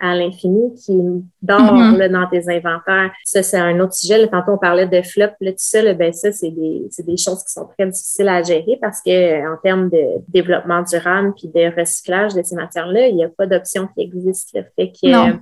[0.00, 0.98] à l'infini qui
[1.42, 1.96] dort mm-hmm.
[1.96, 3.10] là, dans tes inventaires.
[3.24, 4.16] Ça, c'est un autre sujet.
[4.16, 5.26] Là, tantôt, on parlait de flop.
[5.40, 8.28] Là, tout ça, là, ben, ça, c'est des, c'est des choses qui sont très difficiles
[8.28, 13.08] à gérer parce que en termes de développement durable puis de recyclage de ces matières-là,
[13.08, 14.54] il n'y a pas d'option qui existe.
[14.54, 14.62] Là.
[14.74, 15.36] Fait que,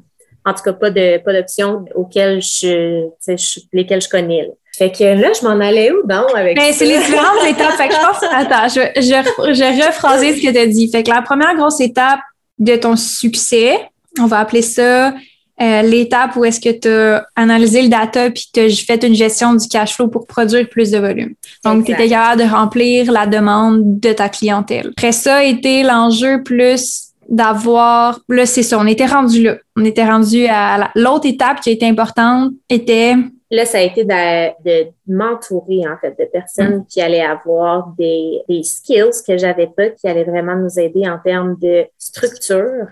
[0.48, 4.50] en tout cas, pas de pas d'options auxquelles je, je, lesquelles je connais.
[4.76, 7.72] Fait que là, je m'en allais où donc avec ben, C'est les différentes étapes.
[7.72, 10.90] Fait que je pense, attends, je, je, je rephrasé ce que tu as dit.
[10.90, 12.20] Fait que la première grosse étape
[12.58, 13.78] de ton succès,
[14.20, 15.12] on va appeler ça
[15.60, 19.14] euh, l'étape où est-ce que tu as analysé le data puis tu as fait une
[19.14, 21.34] gestion du cash flow pour produire plus de volume.
[21.64, 24.92] Donc, tu étais capable de remplir la demande de ta clientèle.
[24.96, 29.56] Après ça a été l'enjeu plus d'avoir, là, c'est ça, on était rendu là.
[29.76, 33.14] On était rendu à l'autre étape qui a été importante était.
[33.50, 36.86] Là, ça a été de, de m'entourer, en fait, de personnes mm.
[36.86, 41.18] qui allaient avoir des, des skills que j'avais pas, qui allaient vraiment nous aider en
[41.18, 42.86] termes de structure.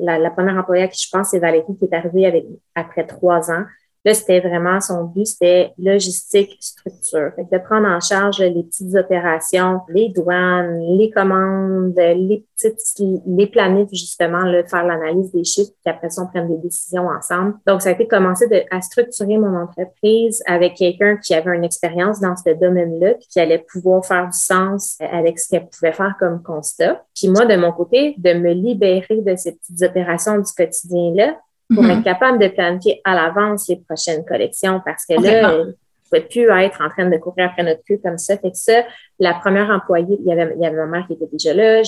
[0.00, 3.06] La, la première employée à qui je pense, c'est Valérie qui est arrivée avec, après
[3.06, 3.64] trois ans.
[4.04, 7.32] Là, c'était vraiment son but, c'était logistique, structure.
[7.36, 12.78] Fait de prendre en charge les petites opérations, les douanes, les commandes, les petites,
[13.26, 17.08] les planifs, justement, là, faire l'analyse des chiffres, puis après ça, on prenne des décisions
[17.08, 17.54] ensemble.
[17.66, 21.64] Donc, ça a été commencé de, à structurer mon entreprise avec quelqu'un qui avait une
[21.64, 25.92] expérience dans ce domaine-là, puis qui allait pouvoir faire du sens avec ce qu'elle pouvait
[25.92, 27.02] faire comme constat.
[27.14, 31.36] Puis moi, de mon côté, de me libérer de ces petites opérations du quotidien-là,
[31.72, 31.90] pour mhm.
[31.90, 35.72] être capable de planifier à l'avance les prochaines collections parce que là, je ne
[36.08, 38.38] pouvais plus être en train de courir après notre queue comme ça.
[38.38, 38.84] Fait que ça,
[39.18, 41.82] la première employée, il y avait, il y avait ma mère qui était déjà là.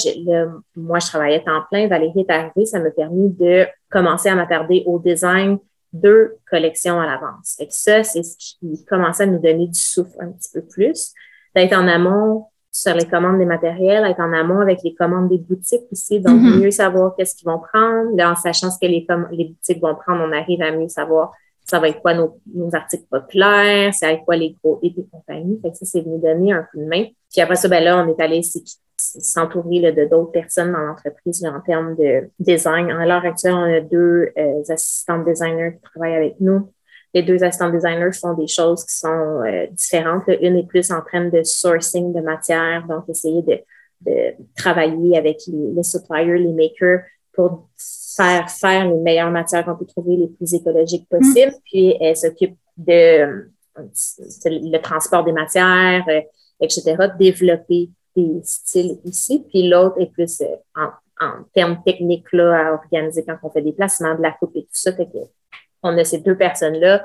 [0.76, 1.88] moi, je travaillais temps plein.
[1.88, 2.66] Valérie est arrivée.
[2.66, 5.58] Ça m'a permis de commencer à m'attarder au design
[5.92, 7.56] deux collections à l'avance.
[7.58, 10.62] Fait que ça, c'est ce qui commençait à nous donner du souffle un petit peu
[10.62, 11.12] plus.
[11.56, 15.38] D'être en amont sur les commandes des matériels, être en amont avec les commandes des
[15.38, 16.60] boutiques aussi, donc mm-hmm.
[16.60, 18.16] mieux savoir qu'est-ce qu'ils vont prendre.
[18.16, 21.32] Là, en sachant ce que les, les boutiques vont prendre, on arrive à mieux savoir
[21.70, 25.06] ça va être quoi nos, nos articles populaires, c'est avec quoi les gros et des
[25.10, 25.58] compagnies.
[25.62, 27.04] Fait que ça, c'est venu donner un coup de main.
[27.30, 28.40] Puis après ça, ben là, on est allé
[28.96, 32.90] s'entourer de d'autres personnes dans l'entreprise en termes de design.
[32.90, 36.70] À l'heure actuelle, on a deux euh, assistants designers qui travaillent avec nous
[37.12, 40.24] les deux assistants designers font des choses qui sont euh, différentes.
[40.40, 43.60] Une est plus en train de sourcing de matière, donc essayer de,
[44.02, 47.00] de travailler avec les, suppliers, les makers
[47.32, 47.68] pour
[48.16, 51.52] faire faire les meilleures matières qu'on peut trouver, les plus écologiques possibles.
[51.52, 51.62] Mm.
[51.64, 56.20] Puis elle s'occupe de, le transport des matières, euh,
[56.60, 59.44] etc., développer des styles ici.
[59.48, 60.90] Puis l'autre est plus euh, en,
[61.20, 64.62] en termes techniques là, à organiser quand on fait des placements, de la coupe et
[64.62, 64.92] tout ça.
[64.92, 65.18] Fait que
[65.82, 67.02] on a ces deux personnes-là.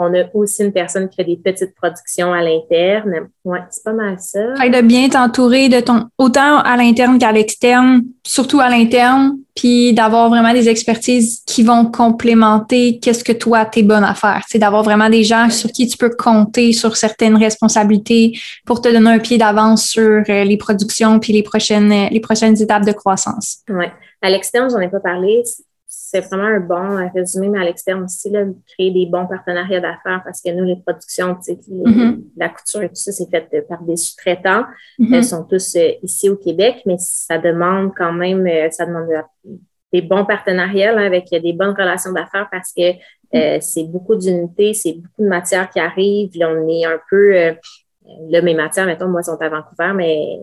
[0.00, 3.30] On a aussi une personne qui fait des petites productions à l'interne.
[3.44, 4.54] Ouais, c'est pas mal ça.
[4.56, 9.92] Fait de bien t'entourer de ton, autant à l'interne qu'à l'externe, surtout à l'interne, puis
[9.92, 14.44] d'avoir vraiment des expertises qui vont complémenter qu'est-ce que toi, t'es bonne à faire.
[14.48, 18.88] C'est d'avoir vraiment des gens sur qui tu peux compter sur certaines responsabilités pour te
[18.88, 22.92] donner un pied d'avance sur euh, les productions puis les prochaines, les prochaines étapes de
[22.92, 23.64] croissance.
[23.68, 23.90] Ouais.
[24.22, 25.42] À l'externe, j'en ai pas parlé
[25.90, 30.20] c'est vraiment un bon résumé, mais à l'externe aussi, là, créer des bons partenariats d'affaires
[30.22, 32.24] parce que nous, les productions, mm-hmm.
[32.36, 34.64] la couture et tout ça, c'est fait par des sous-traitants.
[34.98, 35.14] Mm-hmm.
[35.14, 39.08] Elles sont tous euh, ici au Québec, mais ça demande quand même, euh, ça demande
[39.90, 42.92] des bons partenariats avec des bonnes relations d'affaires parce que
[43.34, 46.32] euh, c'est beaucoup d'unités, c'est beaucoup de matières qui arrivent.
[46.34, 47.32] Là, on est un peu,
[48.28, 50.38] là, mes matières, mettons, moi, sont à Vancouver, mais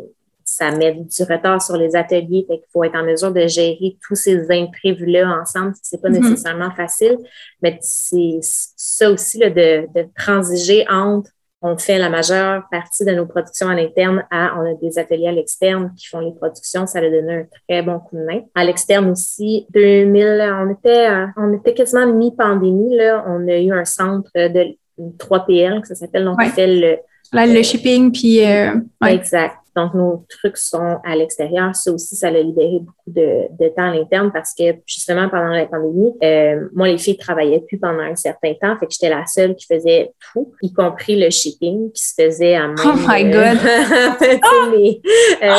[0.58, 2.46] ça met du retard sur les ateliers.
[2.48, 5.74] Fait qu'il faut être en mesure de gérer tous ces imprévus-là ensemble.
[5.82, 6.30] C'est pas mm-hmm.
[6.30, 7.18] nécessairement facile,
[7.62, 11.32] mais c'est ça aussi là, de, de transiger entre
[11.62, 15.30] on fait la majeure partie de nos productions à l'interne à, on a des ateliers
[15.30, 16.86] à l'externe qui font les productions.
[16.86, 18.42] Ça a donné un très bon coup de main.
[18.54, 23.26] À l'externe aussi, 2000, on était, on était quasiment mi-pandémie, là.
[23.28, 24.78] On a eu un centre de
[25.18, 26.98] 3PL, que ça s'appelle, donc on fait le,
[27.34, 28.46] le shipping, puis...
[28.46, 28.76] Euh,
[29.08, 29.56] exact.
[29.76, 31.76] Donc, nos trucs sont à l'extérieur.
[31.76, 35.50] Ça aussi, ça a libéré beaucoup de, de temps à l'interne parce que, justement, pendant
[35.50, 38.78] la pandémie, euh, moi, les filles travaillaient plus pendant un certain temps.
[38.80, 42.56] Fait que j'étais la seule qui faisait tout, y compris le shipping qui se faisait
[42.56, 42.78] à moi.
[42.86, 43.36] Oh my God!
[45.44, 45.54] euh,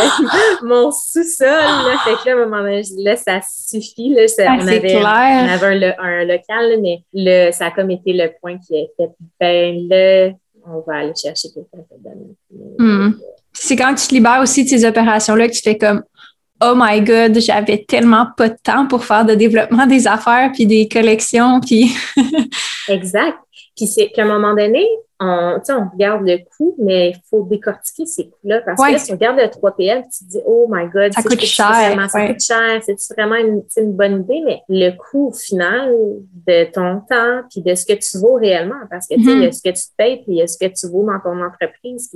[0.62, 1.96] mon sous-sol, là.
[2.04, 4.22] Fait que là, à un moment donné, là, ça suffit, là.
[4.38, 8.56] Ah, on, avait, on avait un, local, mais le, ça a comme été le point
[8.58, 10.32] qui a fait, ben, là,
[10.68, 11.84] on va aller chercher quelqu'un
[12.78, 13.12] hmm.
[13.52, 16.02] C'est quand tu te libères aussi de ces opérations-là que tu fais comme
[16.62, 20.66] Oh my God, j'avais tellement pas de temps pour faire de développement des affaires puis
[20.66, 21.60] des collections.
[21.60, 21.94] Puis
[22.88, 23.38] exact.
[23.76, 24.86] Puis c'est qu'à un moment donné,
[25.18, 28.60] on, on regarde le coût, mais il faut décortiquer ces coûts-là.
[28.66, 31.40] Parce que si on regarde le 3PL, tu te dis, oh my God, ça coûte
[31.40, 32.08] cher.
[32.10, 32.82] ça coûte cher.
[32.84, 35.90] C'est vraiment une, une, bonne idée, mais le coût final
[36.46, 39.42] de ton temps puis de ce que tu vaux réellement, parce que tu sais, il
[39.42, 39.52] y a mm-hmm.
[39.52, 42.10] ce que tu te payes puis ce que tu vaux dans ton entreprise.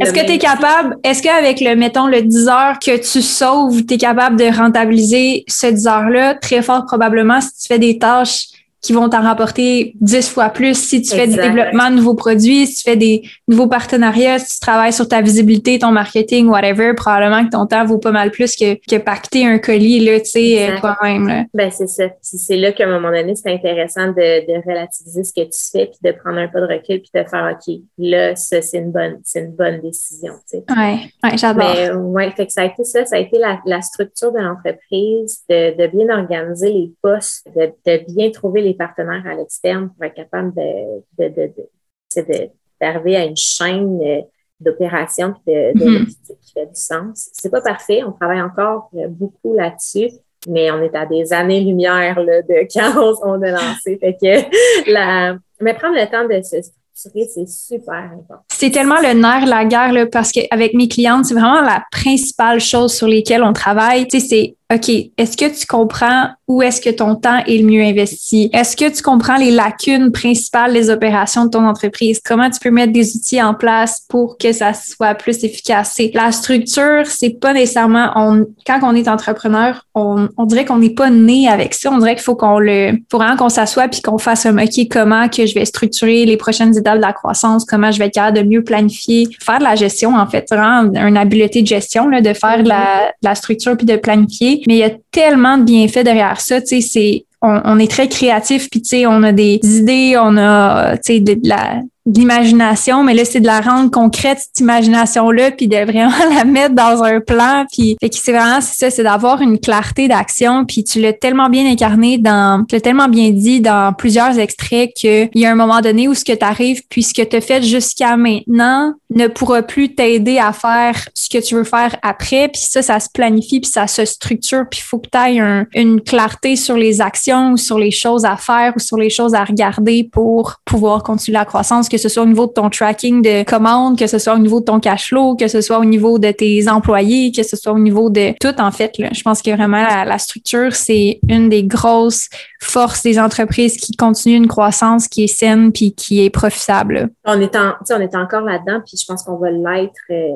[0.00, 3.84] Est-ce que tu es capable, est-ce qu'avec le, mettons, le 10 heures que tu sauves,
[3.84, 6.34] tu es capable de rentabiliser ce 10 heures-là?
[6.36, 8.48] Très fort probablement si tu fais des tâches
[8.86, 12.66] qui vont t'en rapporter dix fois plus si tu fais du développement de nouveaux produits,
[12.66, 16.94] si tu fais des nouveaux partenariats, si tu travailles sur ta visibilité, ton marketing, whatever,
[16.94, 20.26] probablement que ton temps vaut pas mal plus que, que pacter un colis, là, tu
[20.26, 21.46] sais, euh, toi-même.
[21.52, 22.04] Ben, c'est ça.
[22.20, 25.86] C'est là qu'à un moment donné, c'est intéressant de, de, relativiser ce que tu fais,
[25.86, 28.92] puis de prendre un peu de recul, puis de faire, OK, là, ça, c'est une
[28.92, 30.64] bonne, c'est une bonne décision, tu sais.
[30.76, 31.64] Ouais, ouais j'adore.
[31.74, 34.38] Mais, ouais, fait que ça a été ça, ça a été la, la structure de
[34.38, 39.90] l'entreprise, de, de bien organiser les postes, de, de bien trouver les partenaires à l'externe
[39.90, 42.50] pour être capable de, de,
[42.80, 44.20] d'arriver à une chaîne euh,
[44.60, 46.06] d'opération de, mm-hmm.
[46.40, 47.30] qui fait du sens.
[47.32, 50.10] C'est pas parfait, on travaille encore euh, beaucoup là-dessus,
[50.48, 53.98] mais on est à des années-lumière de quand on, a lancé.
[53.98, 58.42] Fait que la, mais prendre le temps de se c'est super important.
[58.48, 61.84] C'est tellement le nerf de la guerre, là, parce qu'avec mes clientes, c'est vraiment la
[61.90, 64.08] principale chose sur lesquelles on travaille.
[64.08, 67.66] Tu sais, c'est OK, est-ce que tu comprends où est-ce que ton temps est le
[67.66, 68.50] mieux investi?
[68.52, 72.20] Est-ce que tu comprends les lacunes principales des opérations de ton entreprise?
[72.24, 76.00] Comment tu peux mettre des outils en place pour que ça soit plus efficace?
[76.14, 80.90] la structure, c'est pas nécessairement, on, quand on est entrepreneur, on, on dirait qu'on n'est
[80.90, 81.90] pas né avec ça.
[81.92, 84.88] On dirait qu'il faut qu'on le, faut vraiment qu'on s'assoie puis qu'on fasse un OK,
[84.90, 87.64] comment que je vais structurer les prochaines étapes de la croissance?
[87.64, 89.28] Comment je vais être capable de mieux planifier?
[89.40, 92.68] Faire de la gestion, en fait, vraiment une habileté de gestion, là, de faire de
[92.68, 96.40] la, de la structure puis de planifier mais il y a tellement de bienfaits derrière
[96.40, 96.60] ça.
[96.60, 100.36] Tu sais, c'est on, est très créatif, puis tu sais, on a des idées, on
[100.36, 104.60] a, tu sais, de la de l'imagination, mais là, c'est de la rendre concrète, cette
[104.60, 107.66] imagination-là, puis de vraiment la mettre dans un plan.
[107.70, 110.64] Puis fait que c'est vraiment ça, c'est d'avoir une clarté d'action.
[110.64, 114.92] Puis tu l'as tellement bien incarné dans, tu l'as tellement bien dit dans plusieurs extraits
[114.94, 117.36] qu'il y a un moment donné où ce que tu arrives, puis ce que tu
[117.36, 121.96] as fait jusqu'à maintenant ne pourra plus t'aider à faire ce que tu veux faire
[122.02, 122.48] après.
[122.48, 125.64] Puis ça, ça se planifie, puis ça se structure, puis il faut que tu aies
[125.74, 129.34] une clarté sur les actions ou sur les choses à faire ou sur les choses
[129.34, 133.44] à regarder pour pouvoir continuer la croissance ce soit au niveau de ton tracking de
[133.44, 136.18] commandes, que ce soit au niveau de ton cash flow, que ce soit au niveau
[136.18, 138.98] de tes employés, que ce soit au niveau de tout, en fait.
[138.98, 139.08] Là.
[139.12, 142.28] Je pense que vraiment la, structure, c'est une des grosses
[142.60, 147.10] forces des entreprises qui continuent une croissance qui est saine puis qui est profitable.
[147.24, 150.30] On est, en, on est encore là-dedans, puis je pense qu'on va l'être, euh,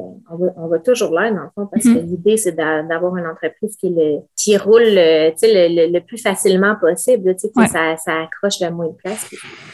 [0.57, 2.07] on, va, toujours l'être, dans le fond, parce que mm-hmm.
[2.07, 7.35] l'idée, c'est d'avoir une entreprise qui, le, qui roule le, le, le, plus facilement possible,
[7.35, 9.27] que ça, ça accroche le moins de place.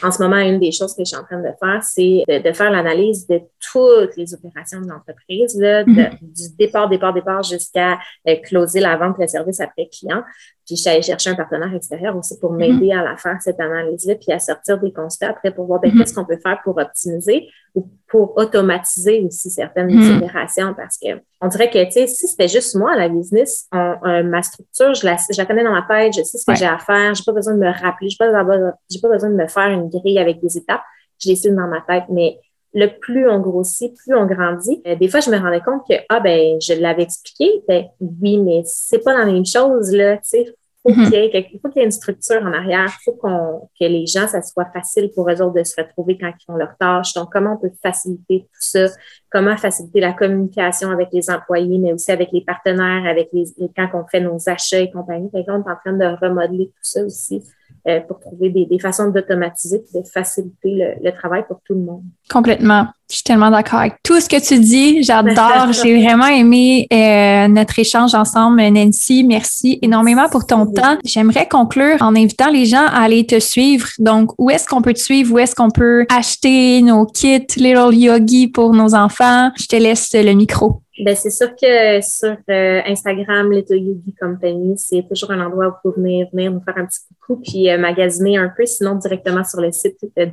[0.03, 2.51] en ce moment, une des choses que je suis en train de faire, c'est de,
[2.51, 6.17] faire l'analyse de toutes les opérations de l'entreprise, mm-hmm.
[6.21, 7.97] du départ, départ, départ jusqu'à
[8.27, 10.23] euh, closer la vente, le service après client.
[10.65, 12.57] Puis allée chercher un partenaire extérieur aussi pour mm-hmm.
[12.57, 15.91] m'aider à la faire, cette analyse-là, puis à sortir des constats après pour voir ben,
[15.91, 15.99] mm-hmm.
[15.99, 21.47] qu'est-ce qu'on peut faire pour optimiser ou pour automatiser aussi certaines opérations parce que on
[21.49, 25.63] dirait que, si c'était juste moi, la business, ma structure, je la, je la connais
[25.63, 27.67] dans ma tête, je sais ce que j'ai à faire, j'ai pas besoin de me
[27.67, 30.81] rappeler, j'ai pas, pas besoin de me faire une grille avec des étapes
[31.19, 32.05] je décide dans ma tête.
[32.09, 32.39] Mais
[32.73, 34.81] le plus on grossit, plus on grandit.
[34.87, 37.63] Euh, des fois, je me rendais compte que, ah, ben, je l'avais expliqué.
[37.67, 40.17] Ben, oui, mais c'est pas la même chose, là.
[40.17, 41.09] Tu sais, faut mhm.
[41.11, 42.85] il faut qu'il y ait une structure en arrière.
[42.87, 46.17] Il faut qu'on, que les gens, ça soit facile pour eux autres de se retrouver
[46.17, 47.13] quand ils font leurs tâches.
[47.13, 48.87] Donc, comment on peut faciliter tout ça?
[49.31, 53.45] Comment faciliter la communication avec les employés, mais aussi avec les partenaires, avec les,
[53.75, 55.29] quand on fait nos achats et compagnie?
[55.31, 57.43] Fait on est en train de remodeler tout ça aussi.
[57.87, 61.81] Euh, pour trouver des, des façons d'automatiser, de faciliter le, le, travail pour tout le
[61.81, 62.03] monde.
[62.29, 62.87] Complètement.
[63.09, 65.01] Je suis tellement d'accord avec tout ce que tu dis.
[65.01, 65.71] J'adore.
[65.83, 69.23] J'ai vraiment aimé euh, notre échange ensemble, Nancy.
[69.23, 70.97] Merci énormément pour ton temps.
[71.05, 73.87] J'aimerais conclure en invitant les gens à aller te suivre.
[73.99, 75.33] Donc, où est-ce qu'on peut te suivre?
[75.33, 79.51] Où est-ce qu'on peut acheter nos kits Little Yogi pour nos enfants?
[79.57, 80.81] Je te laisse le micro.
[80.99, 85.71] Ben, c'est sûr que sur euh, Instagram, Little Yogi Company, c'est toujours un endroit où
[85.71, 88.95] vous pouvez venir, venir nous faire un petit coucou puis euh, magasiner un peu, sinon
[88.95, 90.25] directement sur le site euh,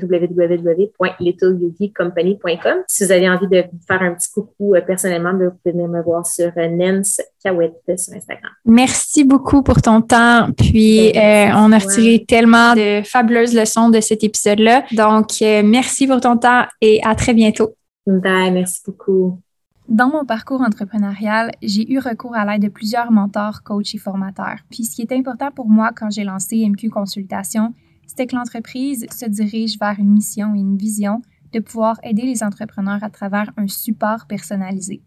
[2.86, 6.02] Si vous avez envie de faire un petit coucou personnellement, ben, vous pouvez venir me
[6.02, 8.52] voir sur Nens Kawet sur Instagram.
[8.64, 10.48] Merci beaucoup pour ton temps.
[10.56, 14.84] Puis, ben, on a retiré tellement de fabuleuses leçons de cet épisode-là.
[14.92, 17.74] Donc, merci pour ton temps et à très bientôt.
[18.06, 19.40] Bye, merci beaucoup.
[19.88, 24.60] Dans mon parcours entrepreneurial, j'ai eu recours à l'aide de plusieurs mentors, coachs et formateurs.
[24.70, 27.74] Puis ce qui est important pour moi quand j'ai lancé MQ Consultation,
[28.06, 31.20] c'était que l'entreprise se dirige vers une mission et une vision
[31.54, 35.02] de pouvoir aider les entrepreneurs à travers un support personnalisé.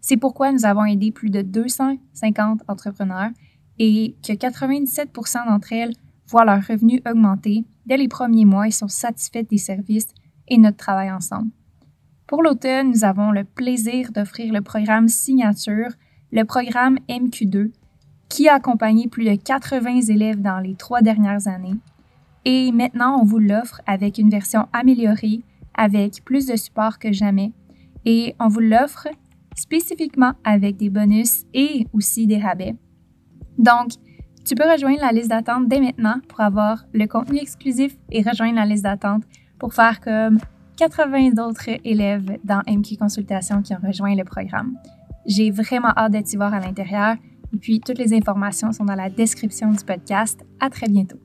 [0.00, 3.30] C'est pourquoi nous avons aidé plus de 250 entrepreneurs
[3.78, 5.10] et que 97
[5.46, 5.94] d'entre elles
[6.26, 10.14] voient leurs revenus augmenter dès les premiers mois et sont satisfaites des services
[10.48, 11.50] et notre travail ensemble.
[12.26, 15.90] Pour l'automne, nous avons le plaisir d'offrir le programme Signature,
[16.30, 17.72] le programme MQ2,
[18.28, 21.74] qui a accompagné plus de 80 élèves dans les trois dernières années.
[22.44, 25.42] Et maintenant, on vous l'offre avec une version améliorée,
[25.74, 27.52] avec plus de support que jamais.
[28.04, 29.08] Et on vous l'offre
[29.54, 32.74] spécifiquement avec des bonus et aussi des rabais.
[33.58, 33.90] Donc,
[34.44, 38.56] tu peux rejoindre la liste d'attente dès maintenant pour avoir le contenu exclusif et rejoindre
[38.56, 39.24] la liste d'attente
[39.58, 40.38] pour faire comme
[40.76, 44.76] 80 d'autres élèves dans MQ Consultation qui ont rejoint le programme.
[45.26, 47.16] J'ai vraiment hâte d'être voir à l'intérieur
[47.52, 50.40] et puis toutes les informations sont dans la description du podcast.
[50.58, 51.18] À très bientôt.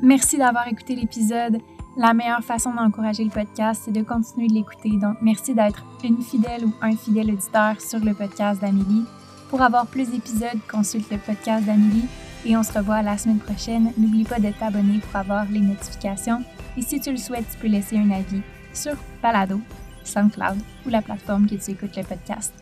[0.00, 1.58] Merci d'avoir écouté l'épisode.
[1.96, 4.90] La meilleure façon d'encourager le podcast, c'est de continuer de l'écouter.
[4.98, 9.04] Donc, merci d'être une fidèle ou un fidèle auditeur sur le podcast d'Amélie.
[9.48, 12.06] Pour avoir plus d'épisodes, consulte le podcast d'Amélie
[12.44, 13.92] et on se revoit la semaine prochaine.
[13.96, 16.42] N'oublie pas de t'abonner pour avoir les notifications.
[16.76, 18.42] Et si tu le souhaites, tu peux laisser un avis
[18.72, 19.60] sur Palado,
[20.02, 22.52] SoundCloud ou la plateforme que tu écoutes le podcast.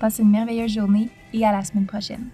[0.00, 2.28] Passe une merveilleuse journée et à la semaine prochaine.